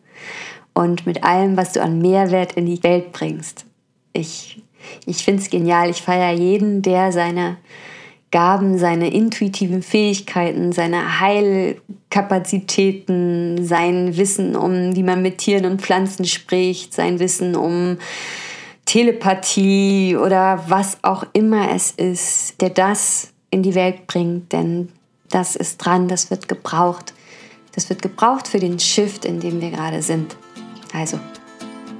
und 0.73 1.05
mit 1.05 1.23
allem, 1.23 1.57
was 1.57 1.73
du 1.73 1.81
an 1.81 1.99
Mehrwert 1.99 2.53
in 2.53 2.65
die 2.65 2.81
Welt 2.83 3.11
bringst. 3.11 3.65
Ich, 4.13 4.63
ich 5.05 5.23
finde 5.23 5.41
es 5.41 5.49
genial. 5.49 5.89
Ich 5.89 6.01
feiere 6.01 6.33
jeden, 6.33 6.81
der 6.81 7.11
seine 7.11 7.57
Gaben, 8.31 8.77
seine 8.77 9.13
intuitiven 9.13 9.83
Fähigkeiten, 9.83 10.71
seine 10.71 11.19
Heilkapazitäten, 11.19 13.65
sein 13.65 14.15
Wissen 14.15 14.55
um, 14.55 14.95
wie 14.95 15.03
man 15.03 15.21
mit 15.21 15.39
Tieren 15.39 15.65
und 15.65 15.81
Pflanzen 15.81 16.23
spricht, 16.25 16.93
sein 16.93 17.19
Wissen 17.19 17.57
um 17.57 17.97
Telepathie 18.85 20.15
oder 20.15 20.63
was 20.67 20.97
auch 21.01 21.25
immer 21.33 21.75
es 21.75 21.91
ist, 21.91 22.61
der 22.61 22.69
das 22.69 23.33
in 23.49 23.63
die 23.63 23.75
Welt 23.75 24.07
bringt. 24.07 24.53
Denn 24.53 24.87
das 25.29 25.57
ist 25.57 25.77
dran, 25.77 26.07
das 26.07 26.31
wird 26.31 26.47
gebraucht. 26.47 27.13
Das 27.73 27.89
wird 27.89 28.01
gebraucht 28.01 28.47
für 28.47 28.59
den 28.59 28.79
Shift, 28.79 29.25
in 29.25 29.39
dem 29.39 29.61
wir 29.61 29.71
gerade 29.71 30.01
sind. 30.01 30.35
Also, 30.93 31.19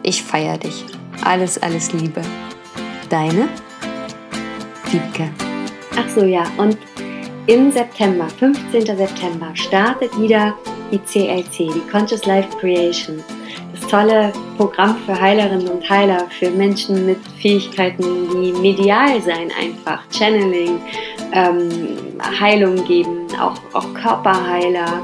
ich 0.04 0.24
feiere 0.24 0.58
dich. 0.58 0.86
Alles, 1.24 1.62
alles 1.62 1.94
Liebe. 1.94 2.22
Deine 3.12 3.50
Wiebke. 4.90 5.30
Ach 5.98 6.08
so, 6.08 6.24
ja. 6.24 6.44
Und 6.58 6.78
im 7.46 7.70
September, 7.70 8.30
15. 8.40 8.86
September, 8.86 9.52
startet 9.54 10.18
wieder 10.18 10.56
die 10.94 11.00
CLC, 11.00 11.74
die 11.74 11.92
Conscious 11.92 12.26
Life 12.26 12.48
Creation. 12.58 13.22
Das 13.74 13.90
tolle 13.90 14.32
Programm 14.56 14.96
für 15.06 15.20
Heilerinnen 15.20 15.68
und 15.68 15.90
Heiler, 15.90 16.26
für 16.40 16.50
Menschen 16.52 17.06
mit 17.06 17.18
Fähigkeiten, 17.42 18.30
die 18.32 18.54
medial 18.54 19.22
sein 19.22 19.52
einfach, 19.60 20.04
Channeling, 20.10 20.80
ähm, 21.34 21.98
Heilung 22.40 22.76
geben, 22.86 23.28
auch, 23.42 23.60
auch 23.74 23.94
Körperheiler, 23.94 25.02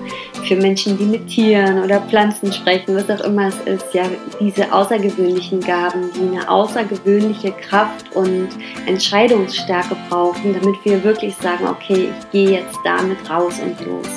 für 0.48 0.56
Menschen, 0.56 0.98
die 0.98 1.06
mit 1.06 1.28
Tieren 1.28 1.84
oder 1.84 2.00
Pflanzen 2.02 2.52
sprechen, 2.52 2.96
was 2.96 3.10
auch 3.10 3.26
immer 3.26 3.48
es 3.48 3.60
ist, 3.66 3.94
ja, 3.94 4.04
diese 4.40 4.72
außergewöhnlichen 4.72 5.60
Gaben, 5.60 6.10
die 6.16 6.36
eine 6.36 6.50
außergewöhnliche 6.50 7.52
Kraft 7.52 8.16
und 8.16 8.50
Entscheidungsstärke 8.86 9.96
brauchen, 10.10 10.54
damit 10.54 10.76
wir 10.84 11.04
wirklich 11.04 11.36
sagen, 11.36 11.68
okay, 11.68 12.10
ich 12.18 12.32
gehe 12.32 12.60
jetzt 12.60 12.78
damit 12.84 13.18
raus 13.30 13.56
und 13.60 13.80
los. 13.86 14.08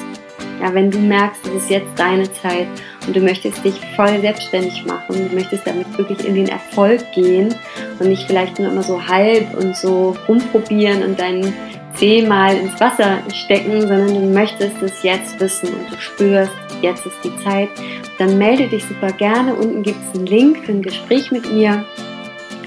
Ja, 0.60 0.74
wenn 0.74 0.90
du 0.90 0.98
merkst, 0.98 1.46
es 1.46 1.62
ist 1.62 1.70
jetzt 1.70 1.98
deine 1.98 2.30
Zeit 2.34 2.66
und 3.06 3.16
du 3.16 3.20
möchtest 3.20 3.64
dich 3.64 3.80
voll 3.96 4.20
selbstständig 4.20 4.84
machen, 4.84 5.28
du 5.28 5.34
möchtest 5.34 5.66
damit 5.66 5.86
wirklich 5.96 6.22
in 6.26 6.34
den 6.34 6.48
Erfolg 6.48 7.00
gehen 7.14 7.54
und 7.98 8.08
nicht 8.08 8.26
vielleicht 8.26 8.58
nur 8.58 8.70
immer 8.70 8.82
so 8.82 9.02
halb 9.06 9.56
und 9.56 9.74
so 9.74 10.14
rumprobieren 10.28 11.02
und 11.02 11.18
deinen 11.18 11.54
zehnmal 12.00 12.56
ins 12.56 12.80
Wasser 12.80 13.18
stecken, 13.32 13.82
sondern 13.82 14.14
du 14.14 14.32
möchtest 14.32 14.80
es 14.82 15.02
jetzt 15.02 15.38
wissen 15.38 15.68
und 15.68 15.92
du 15.92 16.00
spürst, 16.00 16.50
jetzt 16.80 17.04
ist 17.04 17.18
die 17.22 17.36
Zeit, 17.44 17.68
dann 18.18 18.38
melde 18.38 18.66
dich 18.68 18.84
super 18.86 19.12
gerne. 19.12 19.54
Unten 19.54 19.82
gibt 19.82 19.98
es 20.02 20.18
einen 20.18 20.26
Link 20.26 20.64
für 20.64 20.72
ein 20.72 20.82
Gespräch 20.82 21.30
mit 21.30 21.52
mir. 21.52 21.84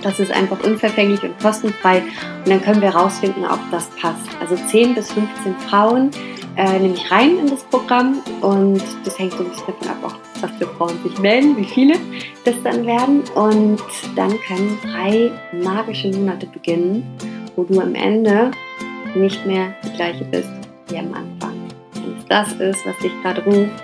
Das 0.03 0.19
ist 0.19 0.31
einfach 0.31 0.63
unverfänglich 0.63 1.23
und 1.23 1.39
kostenfrei 1.39 2.03
und 2.43 2.49
dann 2.49 2.61
können 2.61 2.81
wir 2.81 2.89
rausfinden, 2.89 3.43
ob 3.45 3.59
das 3.71 3.89
passt. 3.99 4.29
Also 4.39 4.55
10 4.55 4.93
bis 4.93 5.11
15 5.11 5.55
Frauen 5.67 6.11
äh, 6.55 6.77
nehme 6.77 6.93
ich 6.93 7.09
rein 7.09 7.39
in 7.39 7.47
das 7.49 7.63
Programm 7.63 8.21
und 8.41 8.83
das 9.03 9.17
hängt 9.17 9.31
so 9.33 9.39
ein 9.39 9.49
bisschen 9.49 9.65
davon 9.65 9.87
ab, 9.87 9.97
auch 10.03 10.41
was 10.41 10.51
für 10.59 10.67
Frauen 10.75 11.01
sich 11.03 11.17
melden, 11.17 11.57
wie 11.57 11.63
viele 11.63 11.95
das 12.43 12.55
dann 12.63 12.85
werden. 12.85 13.23
Und 13.33 13.81
dann 14.15 14.37
können 14.41 14.77
drei 14.83 15.31
magische 15.63 16.09
Monate 16.09 16.45
beginnen, 16.45 17.03
wo 17.55 17.63
du 17.63 17.79
am 17.79 17.95
Ende 17.95 18.51
nicht 19.15 19.45
mehr 19.45 19.73
die 19.83 19.91
gleiche 19.93 20.25
bist 20.25 20.49
wie 20.87 20.97
am 20.97 21.13
Anfang. 21.13 21.55
Wenn 21.93 22.17
es 22.17 22.25
das 22.27 22.53
ist, 22.53 22.85
was 22.85 22.97
dich 22.97 23.11
gerade 23.21 23.43
ruft, 23.43 23.83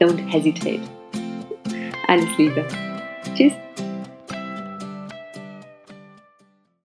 don't 0.00 0.18
hesitate. 0.28 0.80
Alles 2.08 2.28
Liebe. 2.36 2.64
Tschüss. 3.34 3.52